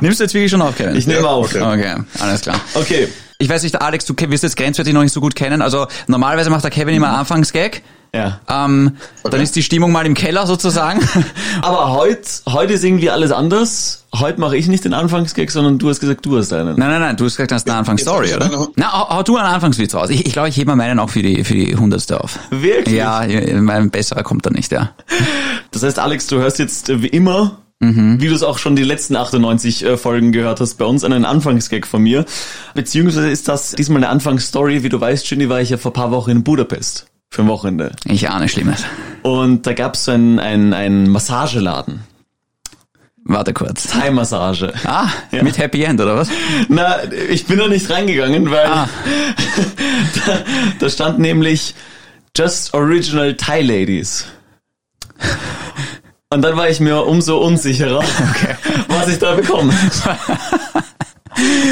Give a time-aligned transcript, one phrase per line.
[0.00, 0.96] Nimmst du jetzt wirklich schon auf, Kevin?
[0.96, 1.54] Ich nehme auf.
[1.54, 1.62] Okay.
[1.62, 2.60] okay, alles klar.
[2.74, 3.08] Okay.
[3.38, 5.62] Ich weiß nicht, Alex, du wirst jetzt grenzwertig noch nicht so gut kennen.
[5.62, 7.82] Also normalerweise macht der Kevin immer Anfangsgag.
[8.14, 8.40] Ja.
[8.48, 11.00] Ähm, Dann ist die Stimmung mal im Keller sozusagen.
[11.62, 14.06] Aber heute, heute ist irgendwie alles anders.
[14.14, 16.78] Heute mache ich nicht den Anfangsgag, sondern du hast gesagt, du hast einen.
[16.78, 18.46] Nein, nein, nein, du hast gesagt, du hast eine Anfangsstory, oder?
[18.46, 20.08] ich Na, hau, hau du einen Anfangswitz raus.
[20.10, 22.38] Ich, ich glaube, ich hebe mal meinen auch für die, für die Hundertste auf.
[22.50, 22.94] Wirklich?
[22.96, 23.24] Ja,
[23.60, 24.90] mein besserer kommt da nicht, ja.
[25.70, 28.20] Das heißt, Alex, du hörst jetzt wie immer, Mhm.
[28.20, 31.24] wie du es auch schon die letzten 98 äh, Folgen gehört hast, bei uns einen
[31.24, 32.24] Anfangsgag von mir.
[32.74, 34.82] Beziehungsweise ist das diesmal eine Anfangsstory.
[34.82, 37.92] Wie du weißt, Ginny, war ich ja vor paar Wochen in Budapest für ein Wochenende.
[38.04, 38.84] Ich ahne Schlimmes.
[39.22, 42.00] Und da gab's so einen, einen, einen Massageladen.
[43.30, 43.86] Warte kurz.
[43.88, 44.72] Thai-Massage.
[44.84, 45.42] Ah, Ja.
[45.44, 46.30] mit Happy End, oder was?
[46.68, 46.96] Na,
[47.30, 48.88] ich bin da nicht reingegangen, weil Ah.
[50.26, 50.38] da,
[50.80, 51.74] da stand nämlich
[52.36, 54.24] Just Original Thai Ladies.
[56.30, 58.00] Und dann war ich mir umso unsicherer,
[58.88, 59.72] was ich da bekomme.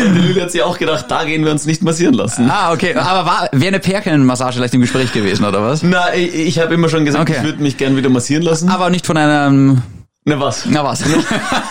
[0.07, 2.49] Und die Lüge hat sich auch gedacht, da gehen wir uns nicht massieren lassen.
[2.51, 2.95] Ah, okay.
[2.95, 5.83] Aber war, wäre eine Pärchenmassage vielleicht im Gespräch gewesen, oder was?
[5.83, 7.39] Na, ich, ich habe immer schon gesagt, Okay.
[7.39, 8.71] ich würde mich gern wieder massieren lassen.
[8.71, 9.83] Aber nicht von einem,
[10.29, 10.67] Na was?
[10.67, 11.05] na was?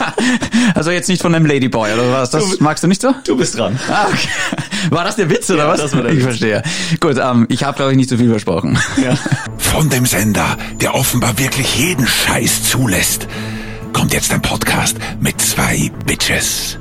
[0.76, 2.30] also jetzt nicht von einem Ladyboy, oder was?
[2.30, 3.14] Das magst du nicht so?
[3.26, 3.78] Du bist dran.
[3.90, 4.30] Ah, okay.
[4.92, 5.82] War das der Witz, oder Ja, was?
[5.82, 6.24] das war der ich Witz.
[6.26, 6.64] verstehe.
[7.02, 8.80] Gut, ähm, ich habe, glaube ich, nicht so viel versprochen.
[9.04, 9.14] Ja.
[9.58, 13.28] Von dem Sender, der offenbar wirklich jeden Scheiß zulässt,
[13.92, 16.78] kommt jetzt ein Podcast mit zwei Bitches.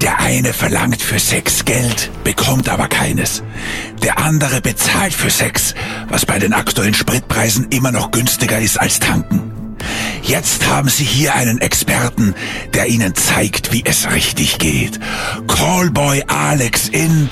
[0.00, 3.42] Der eine verlangt für Sex Geld, bekommt aber keines.
[4.02, 5.74] Der andere bezahlt für Sex,
[6.08, 9.50] was bei den aktuellen Spritpreisen immer noch günstiger ist als tanken.
[10.26, 12.34] Jetzt haben Sie hier einen Experten,
[12.72, 14.98] der Ihnen zeigt, wie es richtig geht.
[15.46, 17.28] Callboy Alex in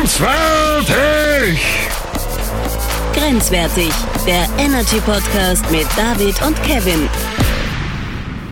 [0.00, 1.58] Grenzwertig!
[3.14, 3.90] Grenzwertig,
[4.24, 7.08] der Energy Podcast mit David und Kevin.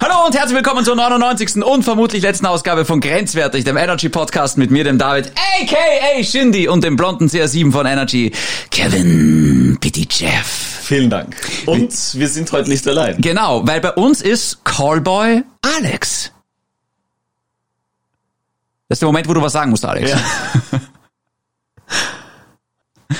[0.02, 1.62] Hallo und herzlich willkommen zur 99.
[1.62, 6.66] und vermutlich letzten Ausgabe von Grenzwertig, dem Energy Podcast mit mir, dem David, aka Shindy
[6.66, 8.32] und dem blonden CR7 von Energy,
[8.72, 10.79] Kevin Pitti Jeff.
[10.90, 11.36] Vielen Dank.
[11.66, 13.20] Und wir sind heute nicht allein.
[13.20, 16.32] Genau, weil bei uns ist Callboy Alex.
[18.88, 20.10] Das ist der Moment, wo du was sagen musst, Alex.
[20.10, 20.20] Ja.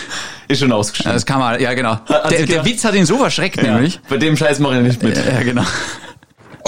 [0.49, 1.13] Ist schon ausgeschrieben.
[1.13, 1.95] Das kann man, ja genau.
[2.29, 4.01] Der, der Witz hat ihn so verschreckt, nämlich.
[4.09, 5.17] Bei dem Scheiß mache ich nicht mit.
[5.17, 5.63] Ja, genau.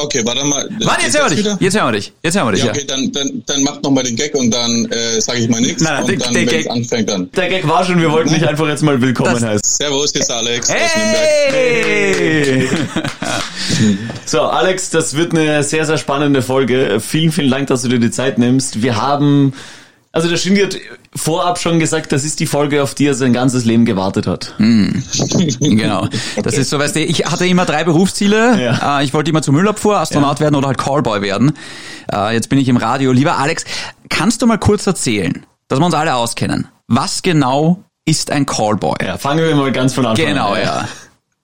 [0.02, 0.68] Okay, warte mal.
[0.84, 1.46] Warte, jetzt hören wir dich.
[1.60, 2.12] Jetzt hören wir dich.
[2.22, 2.72] Jetzt hören wir dich, Ja, ja.
[2.72, 5.60] okay, dann, dann, dann mach noch mal den Gag und dann äh, sage ich mal
[5.60, 5.82] nichts.
[5.82, 7.30] Nein, nein, und der- dann, der Gag- anfängt, dann.
[7.32, 9.60] Der Gag war schon, wir wollten dich einfach jetzt mal willkommen Das- heißen.
[9.64, 10.68] Servus, hier ist Alex.
[10.70, 12.68] Hey!
[14.26, 17.00] So, Alex, das wird eine sehr, sehr spannende Folge.
[17.00, 18.82] Vielen, vielen Dank, dass du dir die Zeit nimmst.
[18.82, 19.52] Wir haben,
[20.12, 20.76] also der Shindy hat
[21.16, 24.54] vorab schon gesagt, das ist die Folge, auf die er sein ganzes Leben gewartet hat.
[24.58, 26.08] Genau.
[26.42, 28.62] Das ist so, weißt du, ich hatte immer drei Berufsziele.
[28.62, 29.00] Ja.
[29.00, 31.52] Äh, Ich wollte immer zur Müllabfuhr, Astronaut werden oder halt Callboy werden.
[32.12, 33.12] Äh, Jetzt bin ich im Radio.
[33.12, 33.64] Lieber Alex,
[34.08, 36.68] kannst du mal kurz erzählen, dass wir uns alle auskennen?
[36.88, 38.96] Was genau ist ein Callboy?
[39.02, 40.60] Ja, fangen wir mal ganz von Anfang Genau, an.
[40.62, 40.88] ja.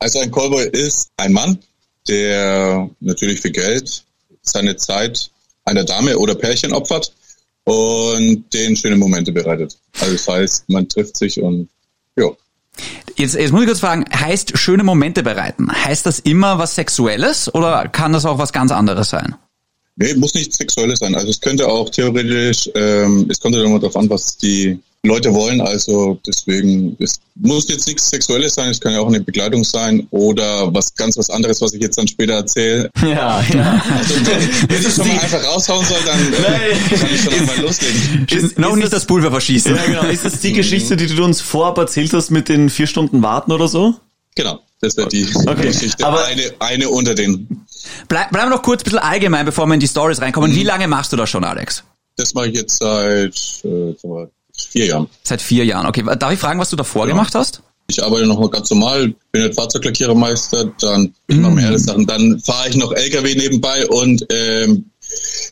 [0.01, 1.59] Also ein Callboy ist ein Mann,
[2.09, 4.05] der natürlich für Geld
[4.43, 5.31] seine Zeit
[5.65, 7.13] einer Dame oder Pärchen opfert
[7.69, 9.77] und denen schöne Momente bereitet.
[10.01, 11.69] Also das heißt, man trifft sich und
[12.17, 12.31] ja.
[13.17, 17.53] Jetzt, jetzt muss ich kurz fragen, heißt schöne Momente bereiten, heißt das immer was Sexuelles
[17.55, 19.35] oder kann das auch was ganz anderes sein?
[19.97, 21.15] Nee, muss nicht sexuelles sein.
[21.15, 25.33] Also es könnte auch theoretisch, ähm, es kommt ja immer darauf an, was die Leute
[25.33, 25.61] wollen.
[25.61, 30.07] Also deswegen, es muss jetzt nichts Sexuelles sein, es kann ja auch eine Begleitung sein
[30.11, 32.91] oder was ganz was anderes, was ich jetzt dann später erzähle.
[33.03, 33.83] Ja, ja.
[33.97, 36.99] Also wenn, wenn ich schon mal einfach raushauen soll, dann äh, Nein.
[37.01, 38.27] kann ich schon einmal loslegen.
[38.29, 39.75] Ist, Noch ist nicht das, das Pulver verschießen.
[39.75, 40.03] ja, genau.
[40.09, 43.53] Ist das die Geschichte, die du uns vorab erzählt hast mit den vier Stunden Warten
[43.53, 43.95] oder so?
[44.35, 46.05] Genau, das wäre die Okay, Geschichte.
[46.05, 47.65] aber- eine, eine unter den.
[48.09, 50.55] Bleib, bleib noch kurz ein bisschen allgemein, bevor wir in die Stories reinkommen.
[50.55, 51.85] Wie lange machst du das schon, Alex?
[52.17, 54.29] Das mache ich jetzt seit äh, wir,
[54.61, 55.09] vier Jahren.
[55.23, 55.87] Seit vier Jahren.
[55.87, 57.63] Okay, darf ich fragen, was du davor gemacht hast?
[57.91, 62.39] Ich arbeite noch mal ganz normal, bin jetzt Fahrzeuglackierermeister, dann ich mache mehrere Sachen, dann
[62.41, 64.85] fahre ich noch LKW nebenbei und ähm,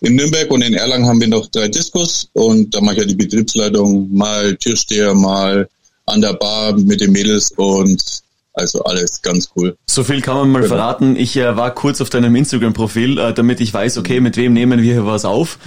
[0.02, 3.06] in Nürnberg und in Erlangen haben wir noch drei Diskos und da mache ich ja
[3.06, 5.66] die Betriebsleitung, mal Türsteher, mal
[6.04, 8.02] an der Bar mit den Mädels und
[8.56, 9.76] also alles ganz cool.
[9.86, 11.14] So viel kann man mal verraten.
[11.14, 14.82] Ich äh, war kurz auf deinem Instagram-Profil, äh, damit ich weiß, okay, mit wem nehmen
[14.82, 15.58] wir hier was auf.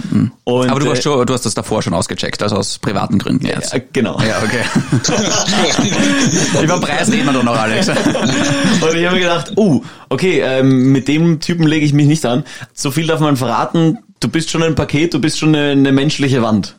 [0.44, 3.18] Und, Aber du, äh, hast schon, du hast das davor schon ausgecheckt, also aus privaten
[3.18, 3.72] Gründen jetzt.
[3.72, 4.20] äh, genau.
[4.20, 4.64] Ja, okay.
[6.62, 7.88] Über Preis reden wir doch noch, Alex.
[7.88, 12.26] Und ich habe mir gedacht, uh, okay, ähm, mit dem Typen lege ich mich nicht
[12.26, 12.44] an.
[12.74, 13.98] So viel darf man verraten.
[14.18, 16.76] Du bist schon ein Paket, du bist schon eine, eine menschliche Wand.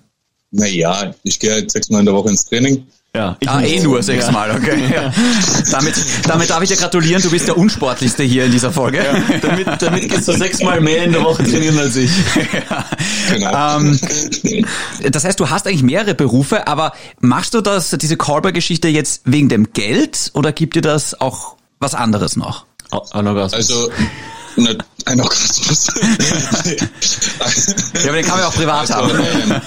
[0.52, 2.86] Naja, ich gehe halt sechsmal in der Woche ins Training.
[3.14, 3.74] Ja, ich Ah, nicht.
[3.76, 4.90] eh nur sechsmal, okay.
[4.90, 5.12] Ja.
[5.72, 9.04] Damit, damit darf ich dir gratulieren, du bist der Unsportlichste hier in dieser Folge.
[9.42, 12.10] Damit, damit gehst du sechsmal mehr in der Woche trainieren als ich.
[13.34, 13.78] Genau.
[13.80, 14.00] Ähm,
[15.12, 19.48] Das heißt, du hast eigentlich mehrere Berufe, aber machst du das, diese Callboy-Geschichte jetzt wegen
[19.50, 22.66] dem Geld oder gibt dir das auch was anderes noch?
[22.92, 23.54] Oh, Anorgasmus.
[23.72, 23.92] Also,
[24.58, 25.88] ne, ein Orgasmus.
[27.96, 29.12] Ja, aber den kann man ja auch privat Also, haben.
[29.52, 29.62] ähm,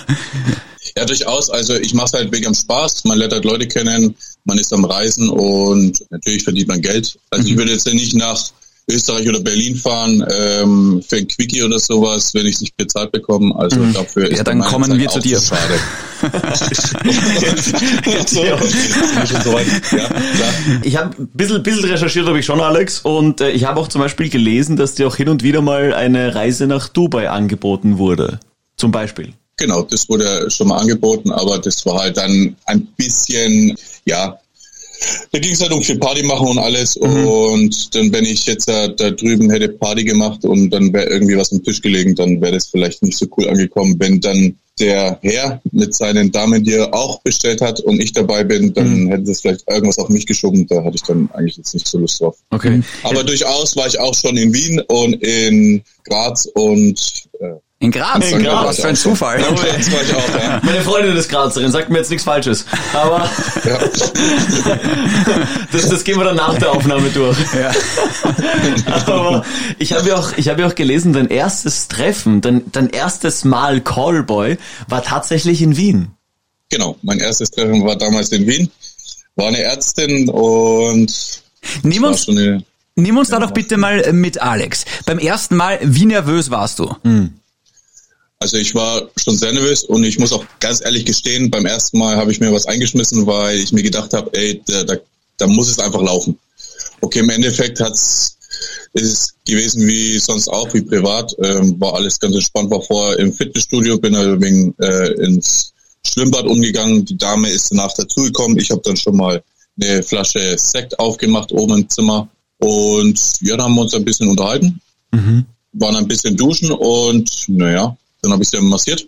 [0.97, 1.51] ja, durchaus.
[1.51, 3.05] Also ich mache es halt wegen dem Spaß.
[3.05, 4.15] Man lernt halt Leute kennen,
[4.45, 7.19] man ist am Reisen und natürlich verdient man Geld.
[7.31, 7.53] Also Mhm.
[7.53, 8.41] ich würde jetzt ja nicht nach
[8.91, 13.13] Österreich oder Berlin fahren ähm, für ein Quickie oder sowas, wenn ich es nicht bezahlt
[13.13, 13.57] bekomme.
[13.57, 14.37] Also dafür ist Mhm.
[14.37, 15.41] Ja, dann kommen Zeit wir zu dir.
[15.41, 15.79] Schade.
[18.27, 18.43] so.
[20.83, 23.01] Ich habe ein bisschen, bisschen recherchiert, habe ich schon, Alex.
[23.01, 25.93] Und äh, ich habe auch zum Beispiel gelesen, dass dir auch hin und wieder mal
[25.95, 28.41] eine Reise nach Dubai angeboten wurde.
[28.77, 29.33] Zum Beispiel.
[29.57, 34.39] Genau, das wurde schon mal angeboten, aber das war halt dann ein bisschen, ja,
[35.33, 36.97] da ging es halt um viel Party machen und alles.
[36.97, 41.37] Und dann, wenn ich jetzt äh, da drüben hätte Party gemacht und dann wäre irgendwie
[41.37, 43.97] was am Tisch gelegen, dann wäre das vielleicht nicht so cool angekommen.
[43.99, 48.43] Wenn dann der Herr mit seinen Damen, die er auch bestellt hat und ich dabei
[48.43, 50.67] bin, dann hätte das vielleicht irgendwas auf mich geschoben.
[50.67, 52.37] Da hatte ich dann eigentlich jetzt nicht so Lust drauf.
[52.51, 52.83] Okay.
[53.05, 56.99] Aber durchaus war ich auch schon in Wien und in Graz und
[57.41, 58.31] äh, In Graz?
[58.31, 58.65] In Graz.
[58.67, 59.41] Was für ein Zufall.
[59.41, 60.61] ja, Graz war ich auch, ja.
[60.63, 62.65] Meine Freundin ist Grazerin, sagt mir jetzt nichts Falsches.
[62.93, 63.29] Aber
[63.65, 63.79] ja.
[65.73, 67.37] das, das gehen wir dann nach der Aufnahme durch.
[67.55, 67.73] Ja.
[69.07, 69.45] Aber
[69.79, 73.45] ich habe ja auch, ich habe ja auch gelesen, dein erstes Treffen, dein, dein erstes
[73.45, 74.57] Mal Callboy
[74.89, 76.13] war tatsächlich in Wien.
[76.71, 78.71] Genau, mein erstes Treffen war damals in Wien.
[79.37, 81.43] War eine Ärztin und
[81.83, 84.85] Nimm war uns, schon eine, nimm uns da doch bitte mal mit, Alex.
[85.07, 86.95] Beim ersten Mal, wie nervös warst du?
[88.45, 91.97] Also ich war schon sehr nervös und ich muss auch ganz ehrlich gestehen, beim ersten
[91.99, 94.97] Mal habe ich mir was eingeschmissen, weil ich mir gedacht habe, ey, da, da,
[95.39, 96.39] da muss es einfach laufen.
[97.01, 98.37] Okay, im Endeffekt hat's
[98.93, 103.19] ist es gewesen wie sonst auch, wie privat, ähm, war alles ganz entspannt, war vorher
[103.19, 105.73] im Fitnessstudio, bin halt wegen äh, ins
[106.07, 109.43] Schwimmbad umgegangen, die Dame ist danach dazugekommen, ich habe dann schon mal
[109.81, 114.29] eine Flasche Sekt aufgemacht oben im Zimmer und ja, dann haben wir uns ein bisschen
[114.29, 114.81] unterhalten,
[115.73, 119.07] waren ein bisschen duschen und naja, dann habe ich sie massiert.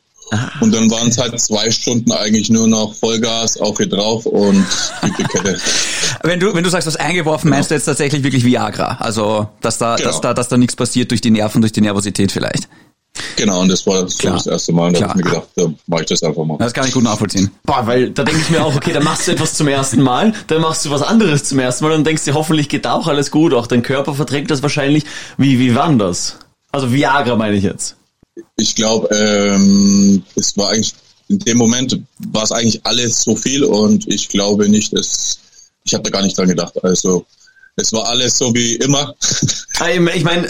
[0.60, 4.66] Und dann waren es halt zwei Stunden eigentlich nur noch Vollgas auf ihr drauf und
[5.18, 5.56] die Kette.
[6.24, 8.96] Wenn du, wenn du sagst, was eingeworfen, meinst du jetzt tatsächlich wirklich Viagra?
[8.98, 10.08] Also, dass da, Genau.
[10.08, 12.68] dass da, dass da nichts passiert durch die Nerven, durch die Nervosität vielleicht.
[13.36, 14.88] Genau, und das war so das erste Mal.
[14.88, 16.58] Und da habe ich mir gedacht, da mache ich das einfach mal.
[16.58, 17.50] Das kann ich gut nachvollziehen.
[17.64, 20.32] Boah, weil da denke ich mir auch, okay, dann machst du etwas zum ersten Mal,
[20.48, 23.06] dann machst du was anderes zum ersten Mal und denkst dir, hoffentlich geht da auch
[23.06, 25.04] alles gut, auch dein Körper verträgt das wahrscheinlich.
[25.38, 26.36] Wie, wie war denn das?
[26.72, 27.94] Also Viagra meine ich jetzt.
[28.56, 30.94] Ich glaube, ähm, es war eigentlich,
[31.28, 31.98] in dem Moment
[32.30, 35.38] war es eigentlich alles so viel und ich glaube nicht, es,
[35.84, 36.82] ich habe da gar nicht dran gedacht.
[36.82, 37.26] Also
[37.76, 39.14] es war alles so wie immer.
[39.78, 40.48] Ah, Ich meine,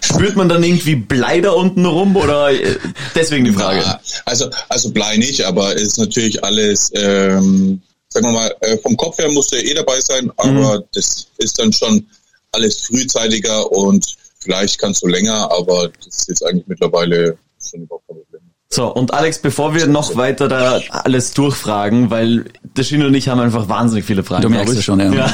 [0.00, 2.76] spürt man dann irgendwie Blei da unten rum oder äh,
[3.14, 3.82] deswegen die Frage?
[3.82, 8.76] Ja, also, also Blei nicht, aber es ist natürlich alles, ähm, sagen wir mal, äh,
[8.78, 12.04] vom Kopf her musste eh dabei sein, aber das ist dann schon
[12.50, 18.06] alles frühzeitiger und vielleicht kannst du länger, aber das ist jetzt eigentlich mittlerweile schon überhaupt
[18.08, 18.40] kein Problem.
[18.68, 23.28] So, und Alex, bevor wir noch weiter da alles durchfragen, weil der Schino und ich
[23.28, 24.42] haben einfach wahnsinnig viele Fragen.
[24.42, 25.30] Du merkst es schon, ja.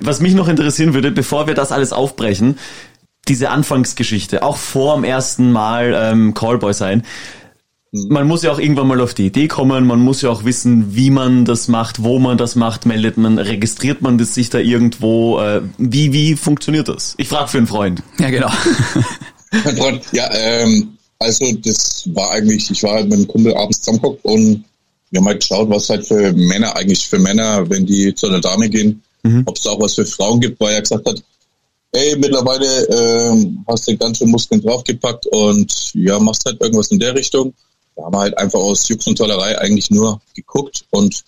[0.00, 2.58] Was mich noch interessieren würde, bevor wir das alles aufbrechen,
[3.28, 7.04] diese Anfangsgeschichte, auch vor dem ersten Mal ähm, Callboy sein,
[7.92, 10.94] man muss ja auch irgendwann mal auf die Idee kommen, man muss ja auch wissen,
[10.94, 14.58] wie man das macht, wo man das macht, meldet man, registriert man das sich da
[14.58, 17.14] irgendwo, äh, wie, wie funktioniert das?
[17.18, 18.02] Ich frage für einen Freund.
[18.18, 18.50] Ja, genau.
[19.64, 23.82] Mein Freund, ja, ähm, also das war eigentlich, ich war halt mit einem Kumpel abends
[23.82, 24.64] zusammengeguckt und
[25.10, 28.40] wir haben halt geschaut, was halt für Männer eigentlich für Männer, wenn die zu einer
[28.40, 29.02] Dame gehen,
[29.44, 31.22] ob es auch was für Frauen gibt, weil er gesagt hat,
[31.92, 36.98] ey, mittlerweile ähm, hast du ganz schön Muskeln draufgepackt und ja, machst halt irgendwas in
[36.98, 37.52] der Richtung.
[37.96, 41.22] Da haben wir halt einfach aus Jux und Tollerei eigentlich nur geguckt und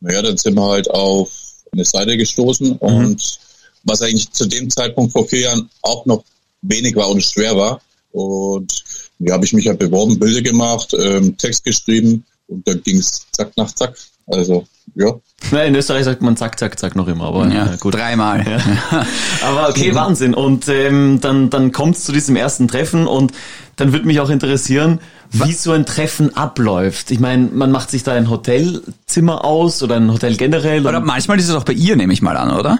[0.00, 1.30] naja, dann sind wir halt auf
[1.72, 3.38] eine Seite gestoßen und
[3.84, 6.24] was eigentlich zu dem Zeitpunkt vor vier Jahren auch noch
[6.62, 7.80] wenig war und schwer war.
[8.12, 8.84] Und
[9.18, 13.56] ja, habe ich mich halt beworben, Bilder gemacht, ähm, Text geschrieben und dann ging's zack
[13.56, 13.96] nach zack.
[14.28, 14.66] Also,
[14.96, 15.12] ja.
[15.52, 17.94] Na, in Österreich sagt man zack, zack, zack noch immer, aber Ja, gut.
[17.94, 18.44] Dreimal.
[19.44, 20.34] Aber okay, Wahnsinn.
[20.34, 23.32] Und ähm, dann, dann kommt es zu diesem ersten Treffen und
[23.76, 27.10] dann würde mich auch interessieren, wie so ein Treffen abläuft.
[27.10, 30.84] Ich meine, man macht sich da ein Hotelzimmer aus oder ein Hotel generell.
[30.86, 32.78] Oder manchmal ist es auch bei ihr, nehme ich mal an, oder?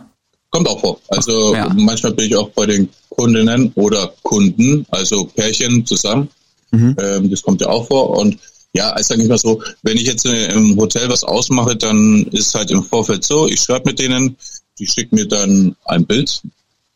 [0.51, 0.99] Kommt auch vor.
[1.09, 1.69] Also Ja.
[1.77, 6.29] manchmal bin ich auch bei den Kundinnen oder Kunden, also Pärchen zusammen.
[6.73, 8.11] Ähm, das kommt ja auch vor.
[8.19, 8.39] Und
[8.77, 12.27] Ja, also sag ich mal so, wenn ich jetzt äh, im Hotel was ausmache, dann
[12.33, 14.37] ist halt im Vorfeld so, ich schreibe mit denen,
[14.79, 16.43] die schicken mir dann ein Bild,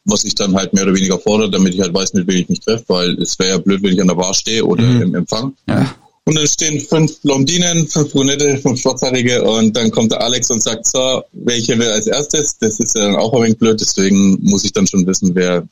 [0.04, 2.48] was ich dann halt mehr oder weniger fordere, damit ich halt weiß, mit wem ich
[2.50, 5.02] mich treffe, weil es wäre ja blöd, wenn ich an der Bar stehe oder mhm.
[5.02, 5.54] im Empfang.
[5.68, 5.94] Ja.
[6.24, 10.62] Und dann stehen fünf Blondinen, fünf Brunette, fünf Schwarzhaarige und dann kommt der Alex und
[10.62, 12.58] sagt, so, welche will als erstes?
[12.58, 15.66] Das ist ja dann auch ein wenig blöd, deswegen muss ich dann schon wissen, wer,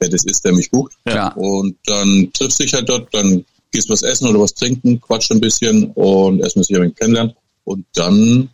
[0.00, 0.94] wer das ist, der mich bucht.
[1.06, 1.28] Ja.
[1.34, 3.44] Und dann triffst du dich halt dort, dann
[3.74, 7.34] gehst was essen oder was trinken, quatscht ein bisschen und erstmal sich ein wenig kennenlernt.
[7.64, 8.48] Und dann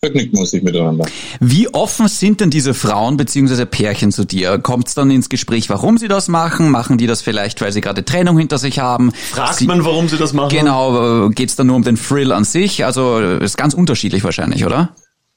[0.00, 1.06] vergnügt man sich miteinander.
[1.40, 3.64] Wie offen sind denn diese Frauen bzw.
[3.64, 4.58] Pärchen zu dir?
[4.58, 6.70] Kommt es dann ins Gespräch, warum sie das machen?
[6.70, 9.12] Machen die das vielleicht, weil sie gerade Trennung hinter sich haben?
[9.12, 10.50] Fragt sie, man, warum sie das machen?
[10.50, 12.84] Genau, äh, geht es dann nur um den Thrill an sich?
[12.84, 14.94] Also ist ganz unterschiedlich wahrscheinlich, oder?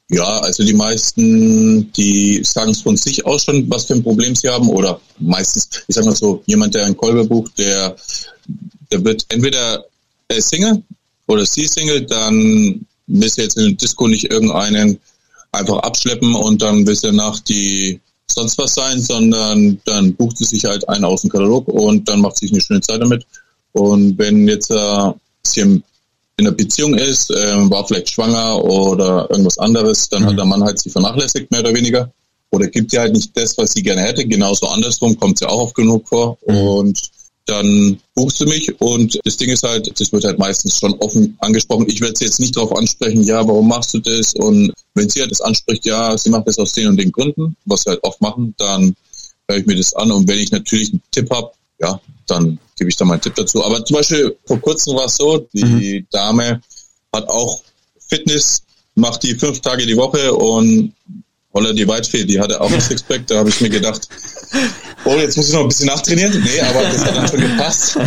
[0.09, 4.35] Ja, also die meisten, die sagen es von sich aus schon, was für ein Problem
[4.35, 4.67] sie haben.
[4.69, 7.95] Oder meistens, ich sag mal so, jemand, der einen Kolber bucht, der,
[8.91, 9.85] der wird entweder
[10.31, 10.83] Single
[11.27, 14.99] oder sie Single, dann willst du jetzt in der Disco nicht irgendeinen
[15.51, 20.45] einfach abschleppen und dann willst du nach die sonst was sein, sondern dann bucht sie
[20.45, 23.25] sich halt einen aus dem Katalog und dann macht sich eine schöne Zeit damit.
[23.73, 25.11] Und wenn jetzt äh,
[25.43, 25.83] sie in
[26.37, 30.27] einer Beziehung ist, äh, war vielleicht schwanger oder irgendwas anderes, dann mhm.
[30.27, 32.11] hat der Mann halt sie vernachlässigt, mehr oder weniger.
[32.51, 34.25] Oder gibt ihr halt nicht das, was sie gerne hätte.
[34.25, 36.37] Genauso andersrum kommt sie auch oft genug vor.
[36.47, 36.55] Mhm.
[36.55, 37.01] Und
[37.45, 41.35] dann buchst du mich und das Ding ist halt, das wird halt meistens schon offen
[41.39, 41.87] angesprochen.
[41.89, 44.33] Ich werde sie jetzt nicht darauf ansprechen, ja, warum machst du das?
[44.35, 47.55] Und wenn sie halt das anspricht, ja, sie macht das aus den und den Gründen,
[47.65, 48.95] was sie halt oft machen, dann
[49.49, 52.89] höre ich mir das an und wenn ich natürlich einen Tipp habe, ja, dann gebe
[52.89, 53.63] ich da mal einen Tipp dazu.
[53.63, 56.07] Aber zum Beispiel vor kurzem war es so, die mhm.
[56.11, 56.61] Dame
[57.13, 57.61] hat auch
[58.07, 58.63] Fitness,
[58.95, 60.93] macht die fünf Tage die Woche und
[61.53, 64.07] Holla die Whitefield, die hatte auch ein Sixpack, da habe ich mir gedacht,
[65.05, 66.41] oh, jetzt muss ich noch ein bisschen nachtrainieren.
[66.43, 67.97] Nee, aber das hat dann schon gepasst.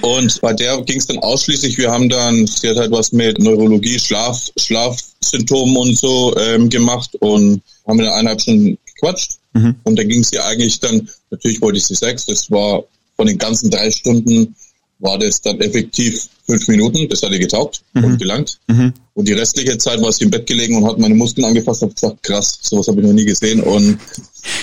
[0.00, 3.38] Und bei der ging es dann ausschließlich, wir haben dann, sie hat halt was mit
[3.38, 9.38] Neurologie, Schlaf, Schlafsymptomen und so ähm, gemacht und haben dann eineinhalb Stunden gequatscht.
[9.54, 9.74] Mhm.
[9.82, 12.84] Und da ging es ihr eigentlich dann, natürlich wollte ich sie Sex, das war
[13.16, 14.54] von den ganzen drei Stunden
[15.00, 18.04] war das dann effektiv fünf Minuten, das hat ihr getaugt mhm.
[18.04, 18.58] und gelangt.
[18.68, 18.94] Mhm.
[19.14, 21.94] Und die restliche Zeit war sie im Bett gelegen und hat meine Muskeln angefasst und
[21.94, 23.60] gesagt, krass, sowas habe ich noch nie gesehen.
[23.60, 23.98] Und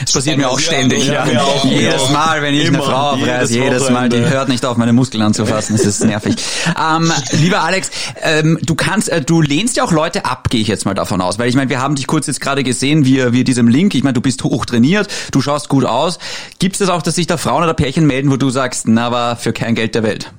[0.01, 1.05] das passiert mir auch ständig.
[1.05, 1.43] Ja, ja.
[1.43, 4.65] Auch, jedes Mal, wenn ich Immer, eine Frau abreiße, jedes, jedes Mal, die hört nicht
[4.65, 5.75] auf, meine Muskeln anzufassen.
[5.77, 6.35] Das ist nervig.
[6.81, 10.69] ähm, lieber Alex, ähm, du kannst, äh, du lehnst ja auch Leute ab, gehe ich
[10.69, 11.37] jetzt mal davon aus.
[11.37, 13.93] Weil ich meine, wir haben dich kurz jetzt gerade gesehen, wie, wie diesem Link.
[13.93, 16.17] Ich meine, du bist hoch trainiert, du schaust gut aus.
[16.59, 19.07] Gibt es das auch, dass sich da Frauen oder Pärchen melden, wo du sagst, na,
[19.07, 20.31] aber für kein Geld der Welt?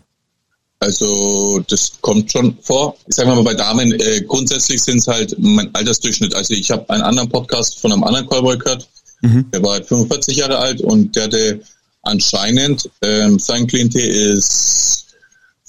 [0.78, 2.96] Also das kommt schon vor.
[3.06, 6.34] Ich sage mal bei Damen, äh, grundsätzlich sind es halt mein Altersdurchschnitt.
[6.34, 8.86] Also ich habe einen anderen Podcast von einem anderen Callboy gehört,
[9.22, 9.50] mhm.
[9.50, 11.60] der war halt 45 Jahre alt und der hatte
[12.02, 15.06] anscheinend, ähm, sein Klientel ist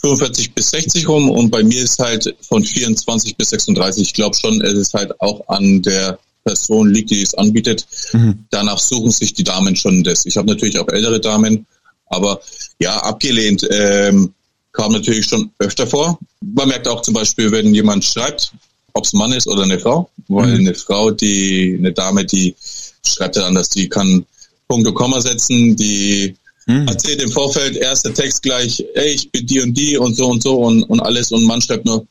[0.02, 4.04] 45 bis 60 rum und bei mir ist halt von 24 bis 36.
[4.04, 7.86] Ich glaube schon, es ist halt auch an der Person liegt, die es anbietet.
[8.14, 8.46] Mhm.
[8.50, 10.26] Danach suchen sich die Damen schon das.
[10.26, 11.66] Ich habe natürlich auch ältere Damen,
[12.08, 12.40] aber
[12.80, 13.68] ja, abgelehnt.
[13.70, 14.34] Ähm,
[14.78, 16.20] kam natürlich schon öfter vor.
[16.40, 18.54] Man merkt auch zum Beispiel, wenn jemand schreibt,
[18.94, 20.68] ob es Mann ist oder eine Frau, weil mhm.
[20.68, 22.56] eine Frau, die, eine Dame, die
[23.04, 24.26] schreibt ja anders, die kann
[24.68, 26.36] Punkt und Komma setzen, die
[26.68, 26.88] mhm.
[26.88, 30.44] erzählt im Vorfeld, erster Text gleich, ey, ich bin die und die und so und
[30.44, 32.06] so und, und alles und man schreibt nur,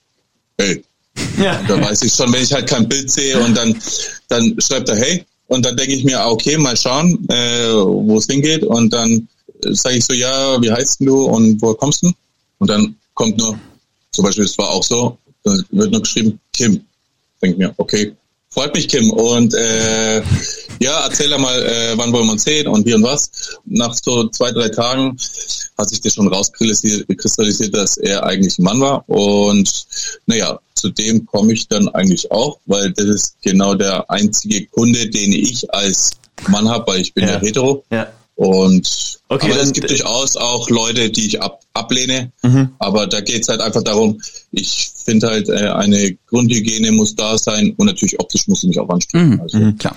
[0.58, 0.82] hey.
[1.40, 1.60] Ja.
[1.60, 3.80] Und da weiß ich schon, wenn ich halt kein Bild sehe und dann,
[4.28, 5.24] dann schreibt er, hey.
[5.46, 8.64] Und dann denke ich mir, ah, okay, mal schauen, äh, wo es hingeht.
[8.64, 9.28] Und dann
[9.62, 12.12] sage ich so, ja, wie heißt du und wo kommst du?
[12.58, 13.58] Und dann kommt nur,
[14.12, 16.84] zum Beispiel, es war auch so, dann wird nur geschrieben, Kim.
[17.40, 18.14] Denke mir, okay,
[18.48, 19.10] freut mich, Kim.
[19.10, 20.22] Und äh,
[20.80, 23.30] ja, erzähl doch mal, äh, wann wollen wir uns sehen und wie und was.
[23.66, 25.16] Nach so zwei, drei Tagen
[25.78, 29.08] hat sich das schon rauskristallisiert, dass er eigentlich ein Mann war.
[29.08, 29.86] Und
[30.26, 35.08] naja, zu dem komme ich dann eigentlich auch, weil das ist genau der einzige Kunde,
[35.08, 36.12] den ich als
[36.48, 37.84] Mann habe, weil ich bin ja, ja hetero.
[37.90, 38.08] Ja.
[38.36, 42.30] Und okay, aber es gibt durchaus auch Leute, die ich ab, ablehne.
[42.42, 42.68] Mhm.
[42.78, 44.20] Aber da geht es halt einfach darum,
[44.52, 48.78] ich finde halt, äh, eine Grundhygiene muss da sein und natürlich optisch muss sie mich
[48.78, 49.30] auch anstrengen.
[49.30, 49.40] Mhm.
[49.40, 49.96] Also, mhm, klar.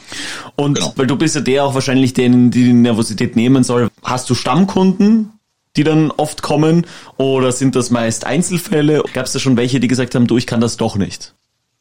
[0.56, 0.94] Und genau.
[0.96, 3.90] weil du bist ja der auch wahrscheinlich, den die, die Nervosität nehmen soll.
[4.04, 5.34] Hast du Stammkunden,
[5.76, 9.04] die dann oft kommen oder sind das meist Einzelfälle?
[9.14, 11.34] Gab es da schon welche, die gesagt haben, du, ich kann das doch nicht?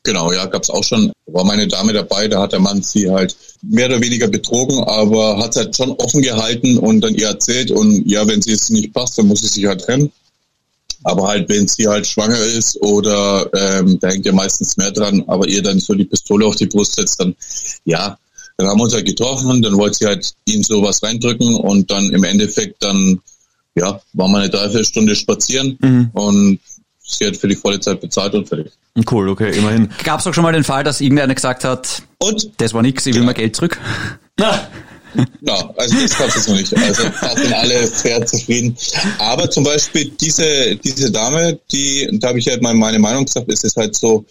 [0.03, 1.13] Genau, ja, gab's auch schon.
[1.27, 5.39] War meine Dame dabei, da hat der Mann sie halt mehr oder weniger betrogen, aber
[5.39, 8.71] hat es halt schon offen gehalten und dann ihr erzählt und ja, wenn sie es
[8.71, 10.11] nicht passt, dann muss sie sich halt trennen.
[11.05, 15.23] Aber halt, wenn sie halt schwanger ist oder ähm, da hängt ja meistens mehr dran,
[15.29, 17.37] aber ihr dann so die Pistole auf die Brust setzt, dann
[17.85, 18.19] ja,
[18.59, 22.13] dann haben wir uns halt getroffen, dann wollte sie halt ihn sowas reindrücken und dann
[22.13, 23.21] im Endeffekt dann,
[23.77, 26.11] ja, war mal eine Dreiviertelstunde spazieren mhm.
[26.13, 26.59] und
[26.99, 28.73] sie hat für die volle Zeit bezahlt und fertig.
[29.11, 29.89] Cool, okay, immerhin.
[30.05, 33.07] Gab es auch schon mal den Fall, dass irgendeiner gesagt hat, Und das war nix,
[33.07, 33.27] ich will Ja.
[33.27, 33.79] mein Geld zurück?
[34.39, 34.69] Na,
[35.41, 36.77] Ja, also das gab's jetzt noch nicht.
[36.77, 38.77] Also da sind alle sehr zufrieden.
[39.19, 43.49] Aber zum Beispiel diese, diese Dame, die, da habe ich halt mal meine Meinung gesagt,
[43.51, 44.25] ist es halt so,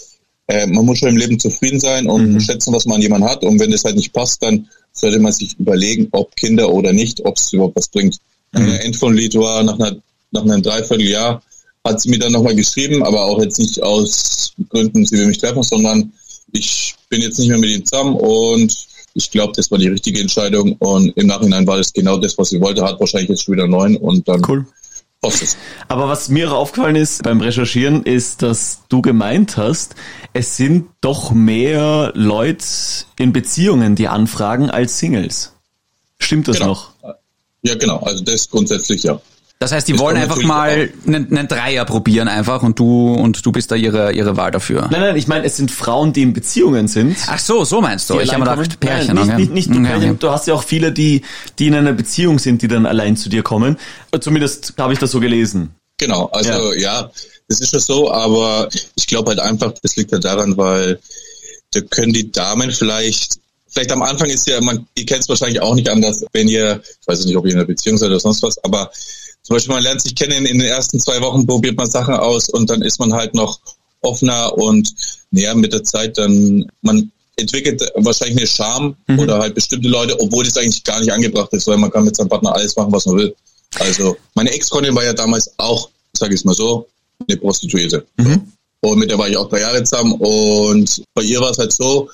[0.48, 3.44] äh, man muss schon im Leben zufrieden sein und schätzen, was man an jemanden hat.
[3.44, 7.26] Und wenn das halt nicht passt, dann sollte man sich überlegen, ob Kinder oder nicht,
[7.26, 8.18] ob es überhaupt was bringt.
[8.54, 8.70] Mhm.
[8.70, 9.96] End von Lied war nach, einer,
[10.32, 11.42] nach einem Dreivierteljahr,
[11.88, 15.38] hat sie mir dann nochmal geschrieben, aber auch jetzt nicht aus Gründen, sie will mich
[15.40, 16.12] treffen, sondern
[16.52, 20.22] ich bin jetzt nicht mehr mit ihm zusammen und ich glaube, das war die richtige
[20.22, 23.56] Entscheidung und im Nachhinein war das genau das, was sie wollte, hat wahrscheinlich jetzt schon
[23.56, 24.66] wieder neun und dann Cool.
[25.22, 25.58] passt es.
[25.88, 29.96] Aber was mir aufgefallen ist beim Recherchieren, ist, dass du gemeint hast,
[30.34, 32.64] es sind doch mehr Leute
[33.18, 35.54] in Beziehungen, die anfragen, als Singles.
[36.20, 36.70] Stimmt das Genau.
[36.70, 36.92] noch?
[37.64, 39.20] Ja, genau, also das grundsätzlich ja.
[39.60, 43.44] Das heißt, die Das wollen einfach mal einen, einen Dreier probieren einfach und du und
[43.44, 44.88] du bist da ihre ihre Wahl dafür.
[44.92, 47.18] Nein, nein, ich meine, es sind Frauen, die in Beziehungen sind.
[47.28, 48.20] Ach so, so meinst du?
[48.20, 48.80] ich habe mir gedacht.
[48.80, 49.16] Pärchen.
[49.16, 50.10] Nein, nicht, nicht, nicht Okay, Pärchen.
[50.12, 50.18] okay.
[50.20, 51.24] Du hast ja auch viele, die,
[51.58, 53.78] die in einer Beziehung sind, die dann allein zu dir kommen.
[54.20, 55.72] Zumindest habe ich das so gelesen.
[55.98, 57.10] Genau, also ja.
[57.48, 61.00] das ist schon so, aber ich glaube halt einfach, das liegt halt daran, weil
[61.72, 65.60] da können die Damen vielleicht, vielleicht am Anfang ist ja, man, ihr kennt es wahrscheinlich
[65.60, 68.20] auch nicht anders, wenn ihr, ich weiß nicht, ob ihr in einer Beziehung seid oder
[68.20, 68.92] sonst was, aber
[69.48, 72.50] zum Beispiel man lernt sich kennen, in den ersten zwei Wochen probiert man Sachen aus
[72.50, 73.62] und dann ist man halt noch
[74.02, 74.94] offener und
[75.32, 80.44] näher mit der Zeit dann, man entwickelt wahrscheinlich eine Scham oder halt bestimmte Leute, obwohl
[80.44, 83.06] das eigentlich gar nicht angebracht ist, weil man kann mit seinem Partner alles machen, was
[83.06, 83.34] man will.
[83.80, 86.86] Also meine Ex-Freundin war ja damals auch, sage ich es mal so,
[87.26, 88.06] eine Prostituierte.
[88.82, 91.72] Und mit der war ich auch drei Jahre zusammen und bei ihr war es halt
[91.72, 92.10] so,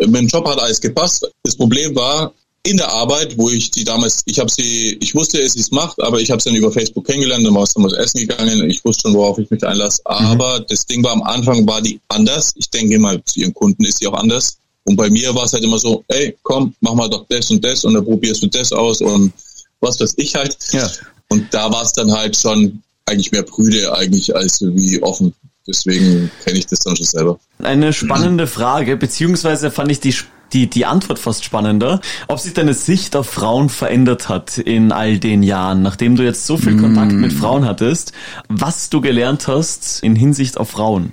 [0.00, 1.26] mit dem Job hat alles gepasst.
[1.44, 2.34] Das Problem war
[2.66, 6.18] in der Arbeit, wo ich die damals, ich habe sie, ich wusste, es macht, aber
[6.18, 8.82] ich habe sie dann über Facebook kennengelernt, dann war es dann was essen gegangen, ich
[8.84, 10.00] wusste schon, worauf ich mich einlasse.
[10.06, 12.54] Aber das Ding war am Anfang war die anders.
[12.56, 14.56] Ich denke mal, zu ihren Kunden ist sie auch anders.
[14.84, 17.62] Und bei mir war es halt immer so, ey, komm, mach mal doch das und
[17.62, 19.32] das und dann probierst du das aus und
[19.80, 20.56] was weiß ich halt.
[20.72, 20.90] Ja.
[21.28, 25.34] Und da war es dann halt schon eigentlich mehr prüde eigentlich als wie offen.
[25.66, 27.38] Deswegen kenne ich das dann schon selber.
[27.58, 30.14] Eine spannende Frage, beziehungsweise fand ich die,
[30.54, 35.18] die, die Antwort fast spannender, ob sich deine Sicht auf Frauen verändert hat in all
[35.18, 38.12] den Jahren, nachdem du jetzt so viel Kontakt mit Frauen hattest,
[38.48, 41.12] was du gelernt hast in Hinsicht auf Frauen.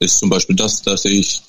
[0.00, 1.42] ist zum Beispiel das, dass ich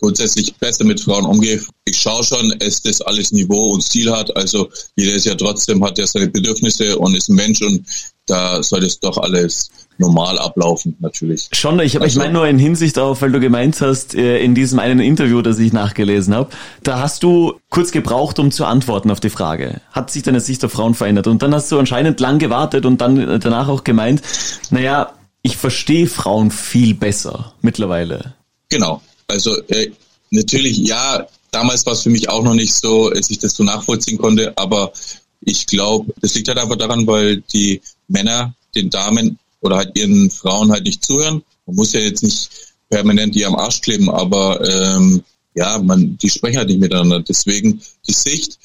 [0.00, 1.60] grundsätzlich besser mit Frauen umgehe.
[1.84, 4.34] Ich schaue schon, dass das alles Niveau und Stil hat.
[4.36, 7.86] Also jeder ist ja trotzdem, hat ja seine Bedürfnisse und ist ein Mensch und
[8.26, 11.48] da soll das doch alles normal ablaufen, natürlich.
[11.52, 14.40] Schon, ich, aber ich Also- meine nur in Hinsicht auf, weil du gemeint hast, äh,
[14.40, 16.50] in diesem einen Interview, das ich nachgelesen habe,
[16.82, 19.80] da hast du kurz gebraucht, um zu antworten auf die Frage.
[19.92, 21.28] Hat sich deine Sicht auf Frauen verändert?
[21.28, 24.20] Und dann hast du anscheinend lang gewartet und dann äh, danach auch gemeint,
[24.70, 28.34] naja, ich verstehe Frauen viel besser mittlerweile.
[28.68, 29.00] Genau.
[29.28, 29.90] Also äh,
[30.30, 33.64] natürlich, ja, damals war es für mich auch noch nicht so, dass ich das so
[33.64, 34.92] nachvollziehen konnte, aber
[35.40, 40.30] ich glaube, das liegt halt einfach daran, weil die Männer den Damen oder halt ihren
[40.30, 41.42] Frauen halt nicht zuhören.
[41.66, 42.50] Man muss ja jetzt nicht
[42.88, 45.22] permanent die am Arsch kleben, aber ähm,
[45.54, 47.20] ja, man, die sprechen halt nicht miteinander.
[47.20, 48.58] Deswegen die Sicht,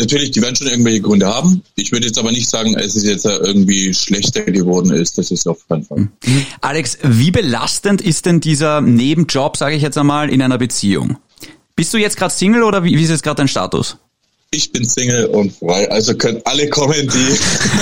[0.00, 1.62] natürlich, die werden schon irgendwelche Gründe haben.
[1.76, 5.18] Ich würde jetzt aber nicht sagen, es ist jetzt irgendwie schlechter geworden ist.
[5.18, 6.08] Das ist auf keinen Fall.
[6.60, 11.18] Alex, wie belastend ist denn dieser Nebenjob, sage ich jetzt einmal, in einer Beziehung?
[11.76, 13.96] Bist du jetzt gerade Single oder wie, wie ist jetzt gerade dein Status?
[14.52, 17.38] Ich bin Single und frei, also können alle kommen, die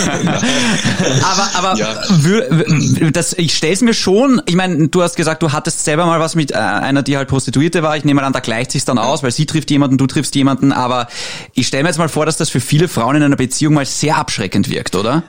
[1.24, 3.10] Aber, aber Ja.
[3.10, 6.34] das, ich stell's mir schon, ich meine, du hast gesagt, du hattest selber mal was
[6.34, 7.96] mit äh, einer, die halt Prostituierte war.
[7.96, 10.72] Ich nehme an, da gleicht sich's dann aus, weil sie trifft jemanden, du triffst jemanden.
[10.72, 11.08] Aber
[11.54, 13.86] ich stelle mir jetzt mal vor, dass das für viele Frauen in einer Beziehung mal
[13.86, 15.22] sehr abschreckend wirkt, oder?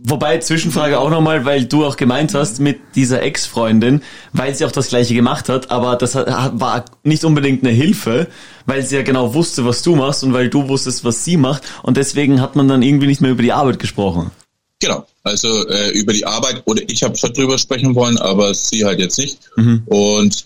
[0.00, 4.70] Wobei, Zwischenfrage auch nochmal, weil du auch gemeint hast mit dieser Ex-Freundin, weil sie auch
[4.70, 8.28] das gleiche gemacht hat, aber das war nicht unbedingt eine Hilfe,
[8.64, 11.64] weil sie ja genau wusste, was du machst und weil du wusstest, was sie macht
[11.82, 14.30] und deswegen hat man dann irgendwie nicht mehr über die Arbeit gesprochen.
[14.78, 18.84] Genau, also äh, über die Arbeit oder ich habe schon drüber sprechen wollen, aber sie
[18.84, 19.40] halt jetzt nicht.
[19.56, 19.82] Mhm.
[19.86, 20.44] Und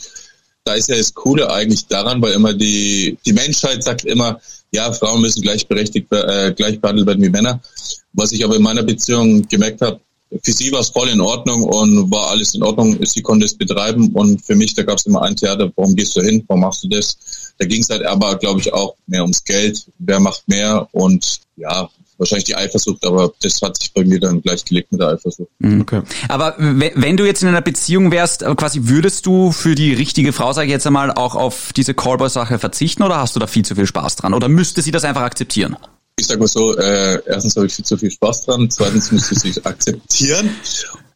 [0.64, 4.90] da ist ja das Coole eigentlich daran, weil immer die die Menschheit sagt immer, ja,
[4.92, 7.60] Frauen müssen gleichberechtigt äh, gleich behandelt werden wie Männer.
[8.14, 10.00] Was ich aber in meiner Beziehung gemerkt habe,
[10.42, 12.96] für sie war es voll in Ordnung und war alles in Ordnung.
[13.04, 16.16] Sie konnte es betreiben und für mich, da gab es immer ein Theater, warum gehst
[16.16, 17.18] du hin, warum machst du das?
[17.58, 21.40] Da ging es halt aber, glaube ich, auch mehr ums Geld, wer macht mehr und
[21.56, 25.08] ja, wahrscheinlich die Eifersucht, aber das hat sich bei mir dann gleich gelegt mit der
[25.08, 25.50] Eifersucht.
[25.80, 26.00] Okay.
[26.28, 29.92] Aber we- wenn du jetzt in einer Beziehung wärst, äh, quasi würdest du für die
[29.92, 33.46] richtige Frau, sage ich jetzt einmal, auch auf diese Callboy-Sache verzichten oder hast du da
[33.46, 34.32] viel zu viel Spaß dran?
[34.32, 35.76] Oder müsste sie das einfach akzeptieren?
[36.22, 39.48] Ich sag mal so, äh, erstens habe ich viel zu viel Spaß dran, zweitens müsste
[39.48, 40.50] ich akzeptieren.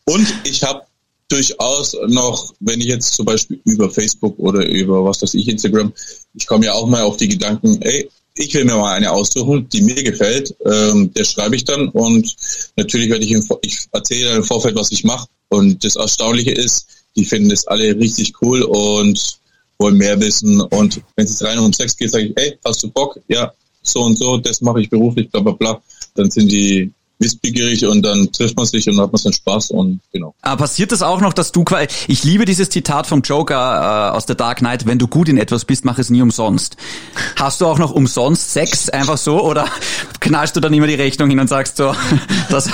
[0.05, 0.83] Und ich habe
[1.29, 5.93] durchaus noch, wenn ich jetzt zum Beispiel über Facebook oder über was weiß ich, Instagram,
[6.35, 9.69] ich komme ja auch mal auf die Gedanken, ey, ich will mir mal eine aussuchen,
[9.69, 12.35] die mir gefällt, ähm, der schreibe ich dann und
[12.75, 15.29] natürlich werde ich, im, ich erzähle dann im Vorfeld, was ich mache.
[15.51, 19.39] Und das Erstaunliche ist, die finden das alle richtig cool und
[19.79, 20.61] wollen mehr wissen.
[20.61, 23.21] Und wenn es rein um Sex geht, sage ich, ey, hast du Bock?
[23.29, 23.53] Ja,
[23.89, 25.81] so und so, das mache ich beruflich, bla bla bla.
[26.15, 30.01] Dann sind die wissbegierig und dann trifft man sich und hat man seinen Spaß und
[30.13, 30.35] genau.
[30.43, 34.11] Aber ah, passiert das auch noch, dass du quasi, ich liebe dieses Zitat vom Joker
[34.13, 36.77] äh, aus der Dark Knight, wenn du gut in etwas bist, mach es nie umsonst.
[37.37, 39.67] Hast du auch noch umsonst Sex einfach so oder
[40.21, 41.95] knallst du dann immer die Rechnung hin und sagst so,
[42.51, 42.69] das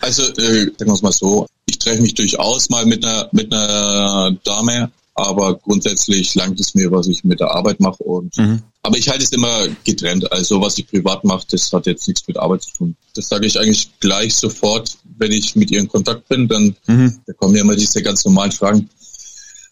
[0.00, 3.52] Also, äh, sagen wir es mal so, ich treffe mich durchaus mal mit einer, mit
[3.52, 8.62] einer Dame, aber grundsätzlich langt es mir, was ich mit der Arbeit mache und mhm.
[8.82, 10.30] aber ich halte es immer getrennt.
[10.32, 12.96] Also was ich privat mache, das hat jetzt nichts mit Arbeit zu tun.
[13.14, 17.20] Das sage ich eigentlich gleich sofort, wenn ich mit ihr in Kontakt bin, dann mhm.
[17.26, 18.88] da kommen ja immer diese ganz normalen Fragen.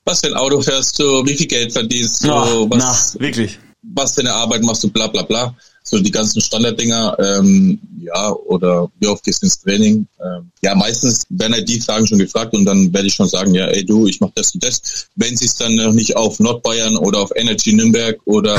[0.04, 1.24] Was für ein Auto fährst du?
[1.26, 2.32] Wie viel Geld verdienst du?
[2.32, 3.58] Oh, was, na, wirklich?
[3.82, 4.90] Was für eine Arbeit machst du?
[4.90, 5.56] Bla bla bla
[5.92, 10.06] so die ganzen Standarddinger, ähm, ja, oder wie oft gehst du ins Training?
[10.24, 13.54] Ähm, ja, meistens werden halt die Fragen schon gefragt und dann werde ich schon sagen,
[13.54, 14.80] ja, ey du, ich mach das und das.
[15.16, 18.56] Wenn sie es dann noch nicht auf Nordbayern oder auf Energy Nürnberg oder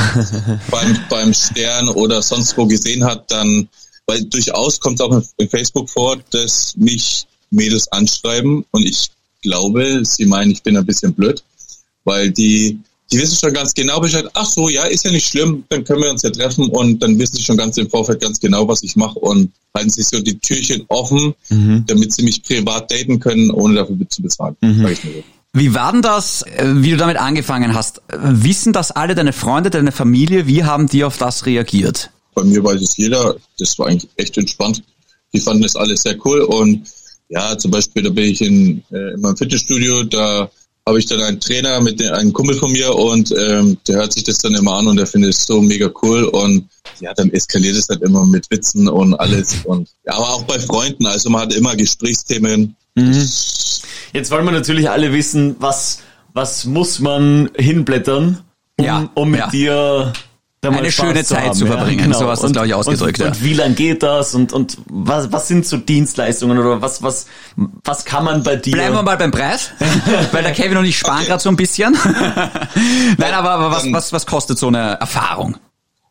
[0.70, 3.68] beim, beim Stern oder sonst wo gesehen hat, dann,
[4.06, 9.10] weil durchaus kommt es auch in Facebook vor, dass mich Mädels anschreiben und ich
[9.42, 11.42] glaube, sie meinen, ich bin ein bisschen blöd,
[12.04, 12.78] weil die
[13.12, 14.26] die wissen schon ganz genau Bescheid.
[14.34, 17.18] Ach so, ja, ist ja nicht schlimm, dann können wir uns ja treffen und dann
[17.18, 20.20] wissen sie schon ganz im Vorfeld ganz genau, was ich mache und halten sich so
[20.20, 21.84] die Türchen offen, mhm.
[21.86, 24.56] damit sie mich privat daten können, ohne dafür zu bezahlen.
[24.60, 24.88] Mhm.
[25.52, 28.02] Wie war denn das, äh, wie du damit angefangen hast?
[28.08, 30.46] Wissen das alle deine Freunde, deine Familie?
[30.46, 32.10] Wie haben die auf das reagiert?
[32.34, 33.36] Bei mir weiß es jeder.
[33.58, 34.82] Das war eigentlich echt entspannt.
[35.32, 36.86] Die fanden das alles sehr cool und
[37.28, 40.50] ja, zum Beispiel, da bin ich in, äh, in meinem Fitnessstudio, da
[40.86, 44.12] habe ich dann einen Trainer mit dem, einem Kumpel von mir und ähm, der hört
[44.12, 46.68] sich das dann immer an und der findet es so mega cool und
[47.00, 50.58] ja, dann eskaliert es halt immer mit Witzen und alles und ja, aber auch bei
[50.58, 52.76] Freunden, also man hat immer Gesprächsthemen.
[52.94, 53.30] Mhm.
[54.12, 56.00] Jetzt wollen wir natürlich alle wissen, was
[56.34, 58.40] was muss man hinblättern,
[58.76, 59.50] um, ja, um mit ja.
[59.50, 60.12] dir
[60.72, 61.98] eine schöne Zeit haben, zu verbringen.
[61.98, 62.18] Ja, genau.
[62.18, 63.18] So hast du das, glaube ich, ausgedrückt.
[63.18, 63.32] Und, ja.
[63.32, 64.34] und wie lang geht das?
[64.34, 68.72] Und, und was, was sind so Dienstleistungen oder was, was, was kann man bei dir?
[68.72, 69.70] Bleiben wir mal beim Preis,
[70.32, 71.26] weil der Kevin und ich sparen okay.
[71.28, 71.92] gerade so ein bisschen.
[73.18, 75.56] Nein, aber, aber was, was, was kostet so eine Erfahrung?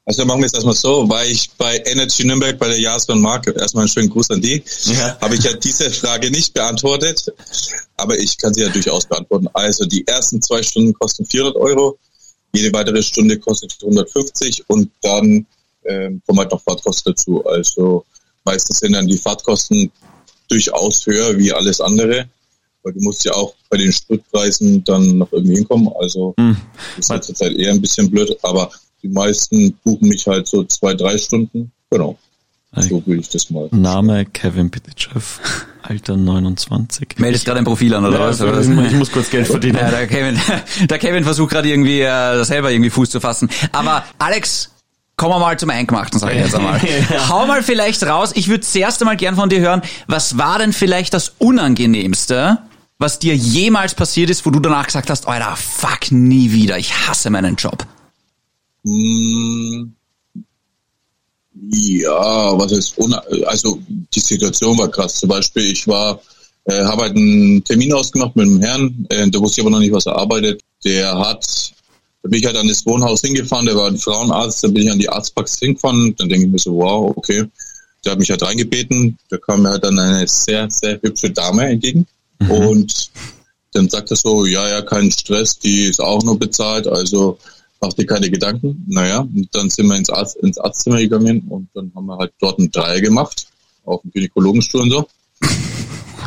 [0.06, 3.48] Also machen wir es erstmal so, weil ich bei Energy Nürnberg bei der Jasper Mark,
[3.48, 5.18] erstmal einen schönen Gruß an die, ja.
[5.22, 7.32] habe ich ja diese Frage nicht beantwortet,
[7.96, 9.48] aber ich kann sie ja durchaus beantworten.
[9.54, 11.98] Also die ersten zwei Stunden kosten 400 Euro,
[12.54, 15.46] jede weitere Stunde kostet 150 und dann
[15.86, 17.46] ähm, kommen halt noch Fahrtkosten dazu.
[17.46, 18.06] Also
[18.46, 19.92] meistens sind dann die Fahrtkosten
[20.48, 22.30] durchaus höher wie alles andere,
[22.84, 25.90] weil du musst ja auch bei den Spritpreisen dann noch irgendwie hinkommen.
[26.00, 26.58] Also mhm.
[26.98, 28.70] ist halt zurzeit eher ein bisschen blöd, aber
[29.02, 31.72] die meisten buchen mich halt so zwei, drei Stunden.
[31.90, 32.18] Genau.
[32.76, 33.70] So will ich das mal.
[33.72, 35.40] Name Kevin Pitychev,
[35.84, 37.16] Alter 29.
[37.18, 38.42] Meldest gerade ein Profil an, oder ja, was?
[38.42, 38.68] Oder was?
[38.68, 39.78] Ich muss kurz Geld verdienen.
[39.78, 40.40] Ja, der Kevin,
[40.90, 43.50] der Kevin versucht gerade irgendwie äh, selber irgendwie Fuß zu fassen.
[43.72, 44.72] Aber Alex,
[45.18, 46.82] kommen wir mal zum Eingemachten, sag ich jetzt einmal.
[47.10, 47.30] ja.
[47.30, 48.32] Hau mal vielleicht raus.
[48.34, 52.58] Ich würde zuerst einmal gern von dir hören, was war denn vielleicht das Unangenehmste,
[52.98, 57.08] was dir jemals passiert ist, wo du danach gesagt hast, Alter, fuck, nie wieder, ich
[57.08, 57.86] hasse meinen Job?
[58.84, 59.92] Mmh
[61.56, 62.96] ja, was ist,
[63.46, 65.20] also die Situation war krass.
[65.20, 66.20] Zum Beispiel, ich war,
[66.66, 69.94] äh, habe halt einen Termin ausgemacht mit einem Herrn, äh, der wusste aber noch nicht,
[69.94, 70.62] was er arbeitet.
[70.84, 71.46] Der hat,
[72.24, 74.92] da bin ich halt an das Wohnhaus hingefahren, der war ein Frauenarzt, da bin ich
[74.92, 77.46] an die Arztpraxis hingefahren, dann denke ich mir so, wow, okay.
[78.04, 81.68] Der hat mich halt reingebeten, da kam mir halt dann eine sehr, sehr hübsche Dame
[81.68, 82.06] entgegen
[82.40, 82.52] mhm.
[82.52, 83.12] und
[83.72, 87.38] dann sagt er so, ja, ja, kein Stress, die ist auch nur bezahlt, also
[87.84, 88.86] mach dir keine Gedanken.
[88.88, 92.34] Naja, und dann sind wir ins, Arzt, ins Arztzimmer gegangen und dann haben wir halt
[92.40, 93.48] dort ein Dreier gemacht,
[93.84, 95.08] auf dem Gynäkologenstuhl und so.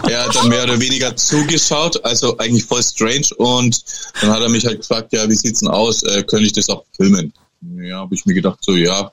[0.06, 3.28] Er hat dann mehr oder weniger zugeschaut, also eigentlich voll strange.
[3.38, 3.82] Und
[4.20, 6.02] dann hat er mich halt gefragt, ja, wie sieht's denn aus?
[6.02, 7.32] Äh, könnte ich das auch filmen?
[7.80, 9.10] Ja, habe ich mir gedacht, so ja,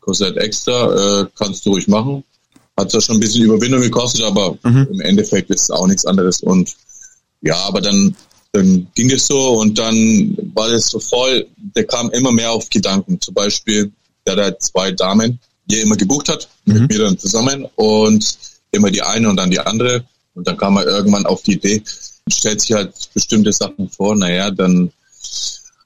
[0.00, 2.22] kostet halt extra, äh, kannst du ruhig machen.
[2.76, 4.86] Hat zwar schon ein bisschen Überwindung gekostet, aber mhm.
[4.92, 6.40] im Endeffekt ist es auch nichts anderes.
[6.40, 6.74] Und
[7.42, 8.16] ja, aber dann
[8.54, 12.70] dann ging es so und dann war das so voll, der kam immer mehr auf
[12.70, 13.20] Gedanken.
[13.20, 13.90] Zum Beispiel,
[14.26, 16.74] der hat zwei Damen, die er immer gebucht hat, mhm.
[16.74, 18.38] mit mir dann zusammen und
[18.70, 20.04] immer die eine und dann die andere.
[20.34, 21.82] Und dann kam er irgendwann auf die Idee,
[22.30, 24.92] stellt sich halt bestimmte Sachen vor, naja, dann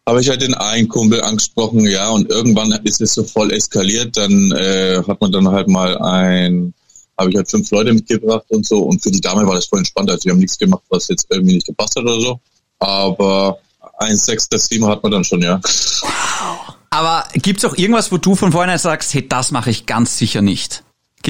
[0.07, 4.17] habe ich halt den einen Kumpel angesprochen, ja, und irgendwann ist es so voll eskaliert,
[4.17, 6.75] dann äh, hat man dann halt mal ein
[7.19, 8.79] habe ich halt fünf Leute mitgebracht und so.
[8.85, 10.09] Und für die Dame war das voll entspannt.
[10.09, 12.41] Also wir haben nichts gemacht, was jetzt irgendwie nicht gepasst hat oder so.
[12.79, 13.59] Aber
[13.99, 15.61] ein sechster Team hat man dann schon, ja.
[16.91, 20.43] Aber gibt's auch irgendwas, wo du von vornherein sagst, hey, das mache ich ganz sicher
[20.43, 20.85] nicht?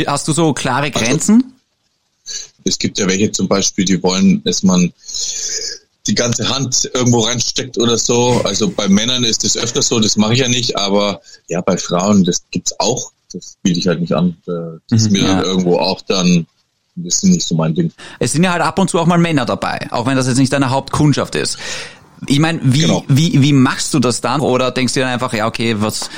[0.06, 1.34] Hast du so klare Grenzen?
[1.34, 4.92] Also, es gibt ja welche zum Beispiel, die wollen, dass man
[6.06, 8.40] die ganze Hand irgendwo reinsteckt oder so.
[8.44, 11.76] Also bei Männern ist das öfter so, das mache ich ja nicht, aber ja, bei
[11.76, 13.12] Frauen, das gibt's auch.
[13.32, 14.36] Das biete ich halt nicht an.
[14.46, 15.36] Das ist mhm, mir ja.
[15.36, 16.46] dann irgendwo auch dann
[17.04, 17.92] das ist nicht so mein Ding.
[18.18, 20.38] Es sind ja halt ab und zu auch mal Männer dabei, auch wenn das jetzt
[20.38, 21.58] nicht deine Hauptkundschaft ist.
[22.26, 23.04] Ich meine, wie, genau.
[23.08, 24.40] wie, wie machst du das dann?
[24.40, 26.10] Oder denkst du dann einfach, ja, okay, was,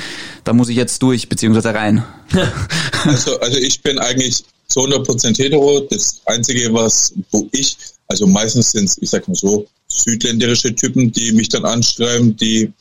[0.43, 2.03] da muss ich jetzt durch, beziehungsweise rein?
[3.05, 5.81] also, also ich bin eigentlich zu 100% hetero.
[5.89, 11.11] Das Einzige, was, wo ich, also meistens sind es, ich sag mal so, südländerische Typen,
[11.11, 12.71] die mich dann anschreiben, die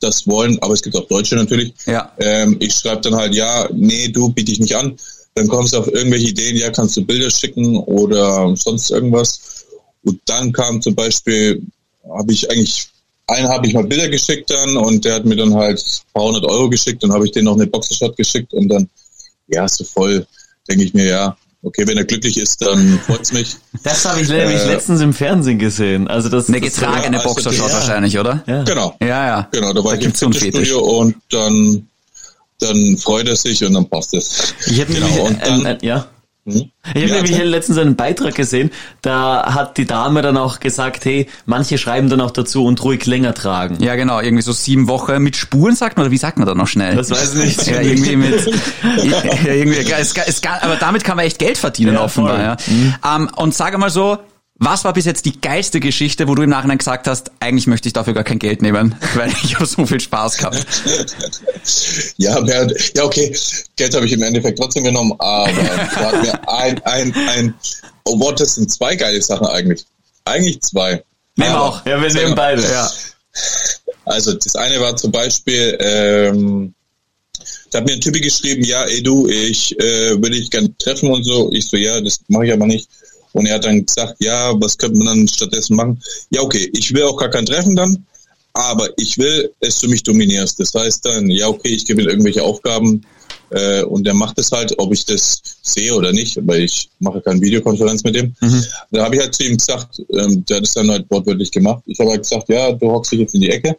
[0.00, 1.72] das wollen, aber es gibt auch Deutsche natürlich.
[1.86, 2.12] Ja.
[2.18, 4.96] Ähm, ich schreibe dann halt, ja, nee, du biete ich nicht an.
[5.34, 9.66] Dann kommst du auf irgendwelche Ideen, ja, kannst du Bilder schicken oder sonst irgendwas.
[10.04, 11.62] Und dann kam zum Beispiel,
[12.08, 12.88] habe ich eigentlich,
[13.26, 16.24] einen habe ich mal Bilder geschickt dann und der hat mir dann halt ein paar
[16.24, 18.88] hundert Euro geschickt und habe ich den noch eine Boxershot geschickt und dann,
[19.48, 20.26] ja, so voll,
[20.68, 23.56] denke ich mir, ja, okay, wenn er glücklich ist, dann freut's mich.
[23.82, 26.06] Das habe ich nämlich äh, letztens im Fernsehen gesehen.
[26.06, 27.74] Also das eine getragene das, Boxershot ja.
[27.74, 28.44] wahrscheinlich, oder?
[28.46, 28.62] Ja.
[28.62, 28.94] Genau.
[29.00, 29.48] Ja, ja.
[29.50, 31.88] Genau, da war da ich im Fitnessstudio und dann
[32.60, 34.54] dann freut er sich und dann passt es.
[34.66, 36.06] Ich hätte genau, nämlich, dann, äh, ja.
[36.46, 36.70] Hm?
[36.88, 37.50] Ich habe ja, nämlich also.
[37.50, 42.20] letztens einen Beitrag gesehen, da hat die Dame dann auch gesagt, hey, manche schreiben dann
[42.20, 43.82] auch dazu und ruhig länger tragen.
[43.82, 46.54] Ja, genau, irgendwie so sieben Wochen mit Spuren sagt man, oder wie sagt man da
[46.54, 46.96] noch schnell?
[46.96, 47.66] Das weiß ich nicht.
[47.66, 48.46] ja, irgendwie mit,
[49.02, 52.56] ja, irgendwie, es, es, aber damit kann man echt Geld verdienen, ja, offenbar, ja.
[52.66, 52.94] Mhm.
[53.02, 54.18] Um, ähm, und sage mal so,
[54.56, 57.88] was war bis jetzt die geilste Geschichte, wo du im Nachhinein gesagt hast, eigentlich möchte
[57.88, 60.64] ich dafür gar kein Geld nehmen, weil ich habe so viel Spaß gehabt?
[62.16, 63.36] ja, ja, okay,
[63.76, 67.54] Geld habe ich im Endeffekt trotzdem genommen, aber da hat mir ein, ein, ein,
[68.04, 69.84] oh Gott, das sind zwei geile Sachen eigentlich.
[70.24, 71.02] Eigentlich zwei.
[71.36, 71.84] Nehmen auch.
[71.84, 72.62] Ja, wir nehmen beide.
[72.62, 72.90] Ja.
[74.04, 76.74] Also das eine war zum Beispiel, ähm,
[77.70, 81.10] da hat mir ein Typ geschrieben, ja, ey du, ich äh, würde dich gerne treffen
[81.10, 81.50] und so.
[81.52, 82.88] Ich so, ja, das mache ich aber nicht.
[83.34, 86.00] Und er hat dann gesagt, ja, was könnte man dann stattdessen machen?
[86.30, 88.06] Ja, okay, ich will auch gar kein Treffen dann,
[88.52, 90.60] aber ich will, dass du mich dominierst.
[90.60, 93.04] Das heißt dann, ja, okay, ich gebe ihm irgendwelche Aufgaben
[93.50, 97.20] äh, und er macht es halt, ob ich das sehe oder nicht, weil ich mache
[97.20, 98.36] keine Videokonferenz mit ihm.
[98.40, 98.64] Mhm.
[98.92, 101.82] Da habe ich halt zu ihm gesagt, ähm, der hat es dann halt wortwörtlich gemacht.
[101.86, 103.76] Ich habe halt gesagt, ja, du hockst dich jetzt in die Ecke.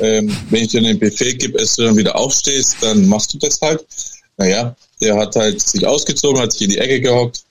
[0.00, 3.38] Ähm, wenn ich dir den Befehl gebe, dass du dann wieder aufstehst, dann machst du
[3.38, 3.86] das halt.
[4.36, 7.44] Naja, der hat halt sich ausgezogen, hat sich in die Ecke gehockt,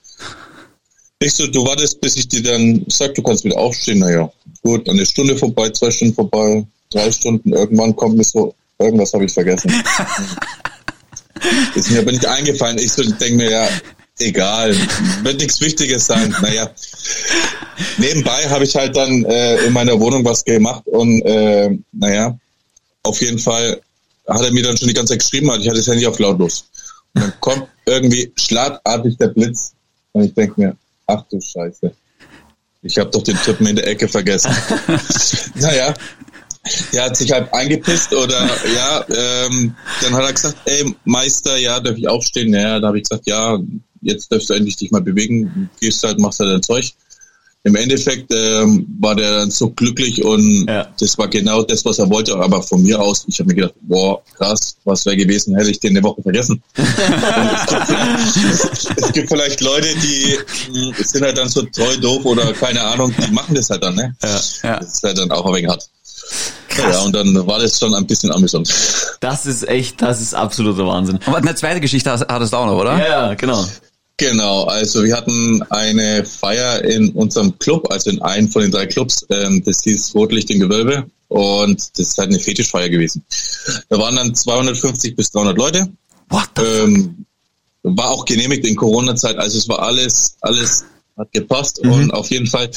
[1.24, 4.00] ich so, du wartest, bis ich dir dann sag, du kannst wieder aufstehen.
[4.00, 4.30] Naja,
[4.62, 7.52] gut, eine Stunde vorbei, zwei Stunden vorbei, drei Stunden.
[7.52, 9.72] Irgendwann kommt mir so, irgendwas habe ich vergessen.
[11.74, 12.78] ist mir aber nicht eingefallen.
[12.78, 13.68] Ich so denke mir, ja,
[14.18, 14.74] egal,
[15.22, 16.34] wird nichts Wichtiges sein.
[16.40, 16.70] Naja,
[17.98, 22.38] nebenbei habe ich halt dann äh, in meiner Wohnung was gemacht und äh, naja,
[23.02, 23.80] auf jeden Fall
[24.28, 26.64] hat er mir dann schon die ganze Zeit geschrieben, ich hatte das Handy auf lautlos.
[27.14, 29.72] Und dann kommt irgendwie schlagartig der Blitz
[30.12, 30.76] und ich denke mir,
[31.06, 31.92] Ach du Scheiße.
[32.82, 34.50] Ich habe doch den Typen in der Ecke vergessen.
[35.54, 35.94] naja,
[36.92, 41.80] er hat sich halt eingepisst oder ja, ähm, dann hat er gesagt, ey Meister, ja,
[41.80, 42.50] darf ich aufstehen?
[42.50, 43.58] Naja, da habe ich gesagt, ja,
[44.02, 46.92] jetzt darfst du endlich dich mal bewegen, gehst halt, machst halt dein Zeug
[47.66, 50.86] im Endeffekt ähm, war der dann so glücklich und ja.
[51.00, 52.36] das war genau das, was er wollte.
[52.36, 55.80] Aber von mir aus, ich habe mir gedacht, boah, krass, was wäre gewesen, hätte ich
[55.80, 56.62] den eine Woche vergessen.
[56.76, 60.38] es, gibt, es, gibt, vielleicht Leute, die
[60.72, 63.82] mh, hm, sind halt dann so treu doof oder keine Ahnung, die machen das halt
[63.82, 64.14] dann, ne?
[64.22, 64.78] Ja, ja.
[64.80, 65.88] Das ist halt dann auch ein wenig hart.
[66.68, 66.96] Krass.
[66.96, 68.68] Ja, und dann war das schon ein bisschen amüsant.
[69.20, 71.18] Das ist echt, das ist absoluter Wahnsinn.
[71.24, 72.98] Aber eine zweite Geschichte hattest du auch noch, oder?
[72.98, 73.64] Ja, genau.
[74.16, 78.86] Genau, also wir hatten eine Feier in unserem Club, also in einem von den drei
[78.86, 83.24] Clubs, ähm, das hieß Rotlicht im Gewölbe und das ist halt eine Fetischfeier gewesen.
[83.88, 85.88] Da waren dann 250 bis 300 Leute.
[86.28, 87.26] What ähm,
[87.82, 90.84] war auch genehmigt in Corona-Zeit, also es war alles, alles
[91.16, 91.92] hat gepasst mhm.
[91.92, 92.70] und auf jeden Fall,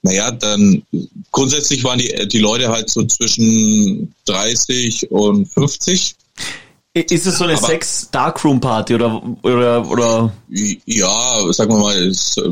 [0.00, 0.82] naja, dann
[1.30, 6.16] grundsätzlich waren die, die Leute halt so zwischen 30 und 50
[6.94, 10.32] ist es so eine Sex Darkroom Party oder oder oder?
[10.48, 12.50] Ja, sagen wir mal, ist äh,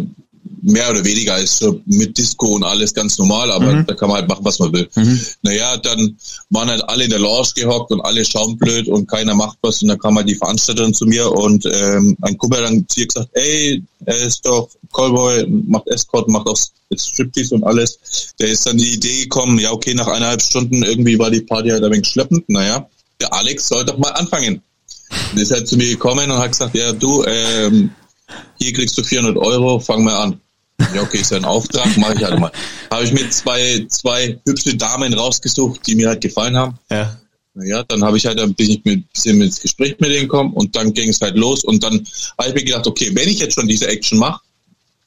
[0.63, 3.87] mehr oder weniger ist so mit Disco und alles ganz normal, aber mhm.
[3.87, 4.89] da kann man halt machen, was man will.
[4.95, 5.21] Mhm.
[5.43, 6.17] Naja, dann
[6.51, 9.83] waren halt alle in der Lounge gehockt und alle schauen blöd und keiner macht was
[9.83, 13.01] und dann kam halt die Veranstalterin zu mir und ähm, ein Kumpel hat dann zu
[13.01, 16.59] ihr gesagt, ey, er ist doch Callboy, macht Escort, macht auch
[16.97, 18.33] Striptease und alles.
[18.41, 21.69] Der ist dann die Idee gekommen, ja okay, nach eineinhalb Stunden irgendwie war die Party
[21.69, 22.89] halt ein wenig schleppend, naja
[23.21, 24.63] der Alex soll doch mal anfangen.
[25.33, 27.91] Und ist halt zu mir gekommen und hat gesagt, ja du, ähm,
[28.59, 30.41] hier kriegst du 400 Euro, fang mal an.
[30.95, 32.51] Ja, okay, ist ja ein Auftrag, mache ich halt mal.
[32.91, 36.79] Habe ich mir zwei, zwei hübsche Damen rausgesucht, die mir halt gefallen haben.
[36.91, 37.21] Ja.
[37.53, 40.75] Naja, dann habe ich halt ein bisschen, mit, bisschen ins Gespräch mit denen gekommen und
[40.77, 42.07] dann ging es halt los und dann
[42.39, 44.41] habe ich mir gedacht, okay, wenn ich jetzt schon diese Action mache,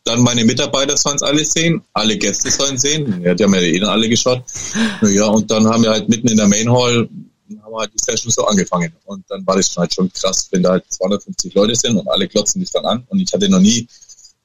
[0.03, 3.21] dann meine Mitarbeiter sollen es alle sehen, alle Gäste sollen sehen.
[3.23, 4.43] Ja, die haben ja eh alle geschaut.
[5.01, 7.07] Naja, und dann haben wir halt mitten in der Main Hall
[7.61, 8.91] haben wir halt die Session so angefangen.
[9.05, 12.07] Und dann war das schon halt schon krass, wenn da halt 250 Leute sind und
[12.07, 13.03] alle klotzen dich dann an.
[13.09, 13.87] Und ich hatte noch nie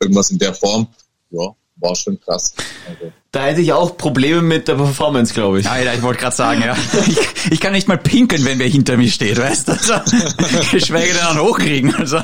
[0.00, 0.86] irgendwas in der Form.
[1.30, 2.54] Ja, war schon krass.
[2.88, 5.68] Also, Da hätte ich auch Probleme mit der Performance, glaube ich.
[5.68, 6.76] Alter, ich wollte gerade sagen, ja.
[7.06, 9.72] Ich, ich kann nicht mal pinkeln, wenn wer hinter mir steht, weißt du?
[9.72, 9.94] Also,
[10.72, 11.94] geschweige denn dann hochkriegen.
[11.94, 12.18] Also,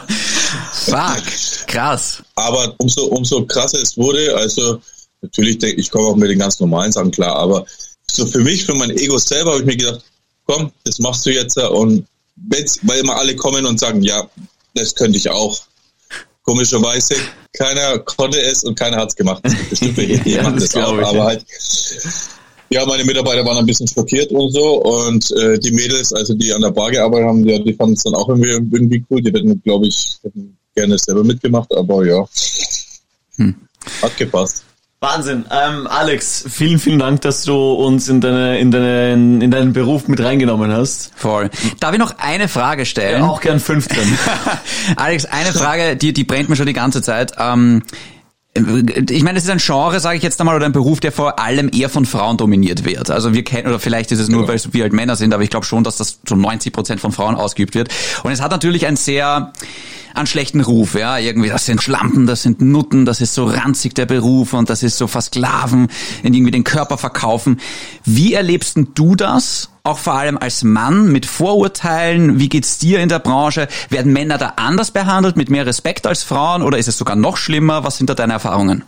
[0.73, 1.23] fuck,
[1.66, 2.23] krass.
[2.35, 4.81] aber umso, umso krasser es wurde, also
[5.23, 7.64] natürlich denke ich, komme auch mit den ganz normalen Sachen klar, aber
[8.11, 10.05] so für mich, für mein Ego selber habe ich mir gedacht,
[10.46, 14.28] komm, das machst du jetzt und wenn's, weil immer alle kommen und sagen, ja,
[14.74, 15.59] das könnte ich auch.
[16.42, 17.14] Komischerweise,
[17.52, 19.42] keiner konnte es und keiner hat es gemacht.
[19.44, 21.24] Gibt bestimmt die Ja, das das auch, ich, aber ja.
[21.24, 21.44] halt,
[22.70, 26.52] ja, meine Mitarbeiter waren ein bisschen schockiert und so und äh, die Mädels, also die
[26.52, 29.22] an der Bar gearbeitet haben, ja, die fanden es dann auch irgendwie, irgendwie cool.
[29.22, 32.26] Die hätten, glaube ich, hätten gerne selber mitgemacht, aber ja,
[34.02, 34.64] hat gepasst.
[35.04, 35.44] Wahnsinn.
[35.50, 40.08] Ähm, Alex, vielen, vielen Dank, dass du uns in, deine, in, deine, in deinen Beruf
[40.08, 41.12] mit reingenommen hast.
[41.14, 41.50] Voll.
[41.78, 43.22] Darf ich noch eine Frage stellen?
[43.22, 43.98] Auch gern 15.
[44.96, 47.32] Alex, eine Frage, die, die brennt mir schon die ganze Zeit.
[47.38, 47.82] Ähm,
[48.56, 51.40] ich meine, es ist ein Genre, sage ich jetzt einmal, oder ein Beruf, der vor
[51.40, 53.10] allem eher von Frauen dominiert wird.
[53.10, 54.52] Also wir kennen, oder vielleicht ist es nur, Genau.
[54.52, 57.10] weil wir halt Männer sind, aber ich glaube schon, dass das zu 90 Prozent von
[57.10, 57.88] Frauen ausgeübt wird.
[58.22, 59.52] Und es hat natürlich einen sehr
[60.14, 63.94] einen schlechten Ruf, ja, irgendwie, das sind Schlampen, das sind Nutten, das ist so ranzig
[63.94, 65.88] der Beruf und das ist so Versklaven,
[66.22, 67.58] in irgendwie den Körper verkaufen.
[68.04, 69.70] Wie erlebst denn du das?
[69.87, 72.40] Auch vor allem als Mann mit Vorurteilen.
[72.40, 73.68] Wie geht's dir in der Branche?
[73.90, 77.37] Werden Männer da anders behandelt, mit mehr Respekt als Frauen oder ist es sogar noch
[77.37, 77.85] schlimmer?
[77.85, 78.85] Was sind da deine Erfahrungen?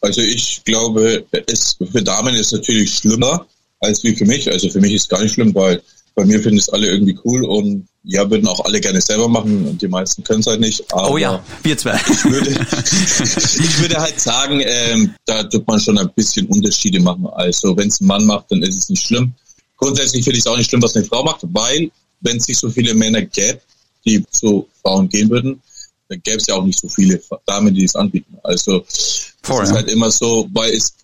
[0.00, 3.44] Also ich glaube, es für Damen ist natürlich schlimmer
[3.80, 4.50] als wie für mich.
[4.50, 5.82] Also für mich ist es gar nicht schlimm, weil
[6.14, 9.66] bei mir finden es alle irgendwie cool und ja, würden auch alle gerne selber machen
[9.66, 10.82] und die meisten können es halt nicht.
[10.92, 12.00] Aber Oh ja, wir zwei.
[12.10, 17.26] ich würde, ich würde halt sagen, ähm, da tut man schon ein bisschen Unterschiede machen.
[17.34, 19.34] Also wenn es ein Mann macht, dann ist es nicht schlimm.
[19.78, 22.58] Grundsätzlich finde ich es auch nicht schlimm, was eine Frau macht, weil wenn es nicht
[22.58, 23.60] so viele Männer gäbe,
[24.04, 25.62] die zu Frauen gehen würden,
[26.08, 28.36] dann gäbe es ja auch nicht so viele Damen, die es anbieten.
[28.42, 28.84] Also
[29.42, 30.94] Voll, es ist halt immer so, weil es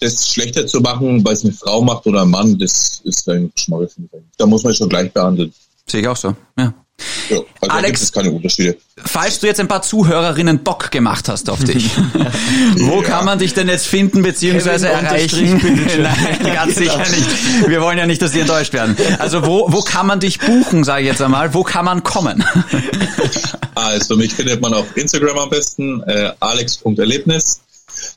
[0.00, 3.52] das schlechter zu machen, weil es eine Frau macht oder ein Mann, das ist ein
[3.56, 4.22] finde ich.
[4.36, 5.52] Da muss man schon gleich behandeln.
[5.86, 6.34] Sehe ich auch so.
[6.58, 6.74] Ja.
[7.28, 8.76] Ja, also da Alex- gibt es keine Unterschiede.
[9.04, 11.90] Falls du jetzt ein paar Zuhörerinnen Bock gemacht hast auf dich,
[12.76, 13.08] wo Ja.
[13.08, 14.58] kann man dich denn jetzt finden bzw.
[14.60, 15.60] Kevin erreichen?
[16.02, 16.92] Nein, ganz Genau.
[16.92, 17.68] sicher nicht.
[17.68, 18.96] Wir wollen ja nicht, dass die enttäuscht werden.
[19.18, 21.52] Also wo, wo kann man dich buchen, sage ich jetzt einmal?
[21.54, 22.44] Wo kann man kommen?
[23.74, 27.60] Also mich findet man auf Instagram am besten, äh, alex.erlebnis.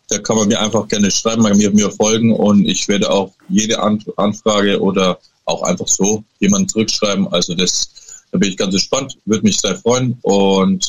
[0.09, 3.09] Da kann man mir einfach gerne schreiben, man kann mir, mir folgen und ich werde
[3.11, 7.27] auch jede An Anfrage oder auch einfach so jemanden zurückschreiben.
[7.31, 7.89] Also das,
[8.31, 10.85] da bin ich ganz gespannt, würde mich sehr freuen und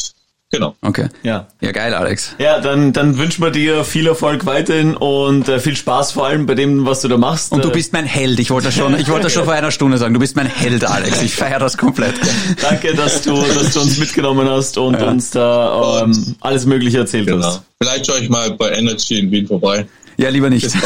[0.51, 0.75] genau.
[0.83, 1.09] Okay.
[1.23, 1.47] Ja.
[1.61, 2.35] Ja, geil, Alex.
[2.39, 6.47] Ja, dann, dann wünschen wir dir viel Erfolg weiterhin und äh, viel Spaß vor allem
[6.47, 7.53] bei dem, was du da machst.
[7.53, 8.39] Und du bist mein Held.
[8.41, 10.15] Ich wollte das schon, ich wollte das schon vor einer Stunde sagen.
[10.15, 11.23] Du bist mein Held, Alex.
[11.23, 12.15] Ich feiere das komplett.
[12.63, 15.09] Danke, dass du, dass du uns mitgenommen hast und Ja.
[15.09, 17.45] uns da ähm, alles Mögliche erzählt genau.
[17.47, 17.63] hast.
[17.81, 19.87] Vielleicht schaue ich mal bei Energy in Wien vorbei.
[20.21, 20.67] Ja, lieber nicht.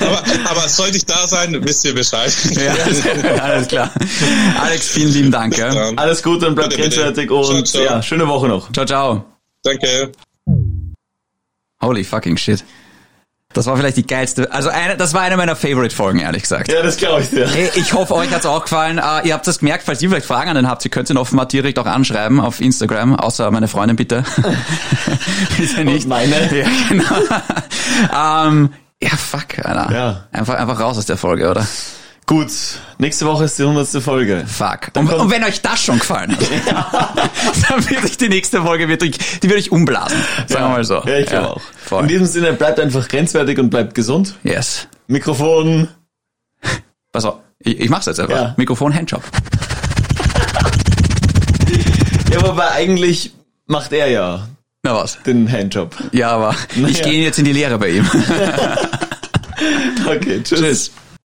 [0.00, 2.32] Aber, aber sollte ich da sein, wisst ihr Bescheid.
[2.54, 2.74] Ja,
[3.42, 3.90] alles klar.
[4.60, 5.58] Alex, vielen lieben Dank.
[5.96, 6.96] Alles Gute und bleib Bitte, bitte.
[7.02, 7.96] grenzwertig und Ciao, ciao.
[7.96, 8.70] ja, schöne Woche noch.
[8.72, 9.24] Ciao, ciao.
[9.62, 10.12] danke.
[11.82, 12.64] Holy fucking shit.
[13.52, 16.70] Das war vielleicht die geilste, also eine, das war eine meiner Favorite-Folgen, ehrlich gesagt.
[16.72, 17.48] Ja, das glaube ich dir.
[17.48, 18.98] Hey, ich hoffe, euch hat's auch gefallen.
[18.98, 21.16] Äh, ihr habt das gemerkt, falls ihr vielleicht Fragen an den habt, ihr könnt ihn
[21.16, 24.24] offenbar direkt auch anschreiben auf Instagram, außer meine Freundin bitte.
[25.58, 26.04] Ist ja nicht.
[26.04, 26.34] Und meine.
[26.56, 28.46] Ja, genau.
[28.48, 28.70] ähm,
[29.02, 29.92] ja, fuck, Alter.
[29.92, 30.24] Ja.
[30.32, 31.66] Einfach, einfach raus aus der Folge, oder?
[32.32, 32.50] Gut,
[32.96, 34.02] nächste Woche ist die 100.
[34.02, 34.44] Folge.
[34.46, 34.90] Fuck.
[34.96, 36.40] Und, und wenn euch das schon gefallen hat,
[37.68, 39.10] dann wird euch die nächste Folge, wird euch,
[39.42, 40.16] die wird euch umblasen.
[40.46, 41.02] Sagen wir mal so.
[41.04, 41.60] Ja, ich glaube auch.
[41.84, 42.04] Voll.
[42.04, 44.36] In diesem Sinne, bleibt einfach grenzwertig und bleibt gesund.
[44.44, 44.88] Yes.
[45.08, 45.88] Mikrofon.
[47.12, 48.34] Pass auf, ich, ich mach's jetzt einfach.
[48.34, 48.54] Ja.
[48.56, 49.22] Mikrofon, Handjob.
[52.32, 53.34] Ja, aber eigentlich
[53.66, 54.48] macht er ja
[54.82, 55.18] Na was?
[55.24, 55.94] den Handjob.
[56.12, 57.04] Ja, aber ich Naja.
[57.10, 58.10] gehe jetzt in die Lehre bei ihm.
[60.04, 60.58] Okay, tschüss.
[60.60, 60.90] Tschüss.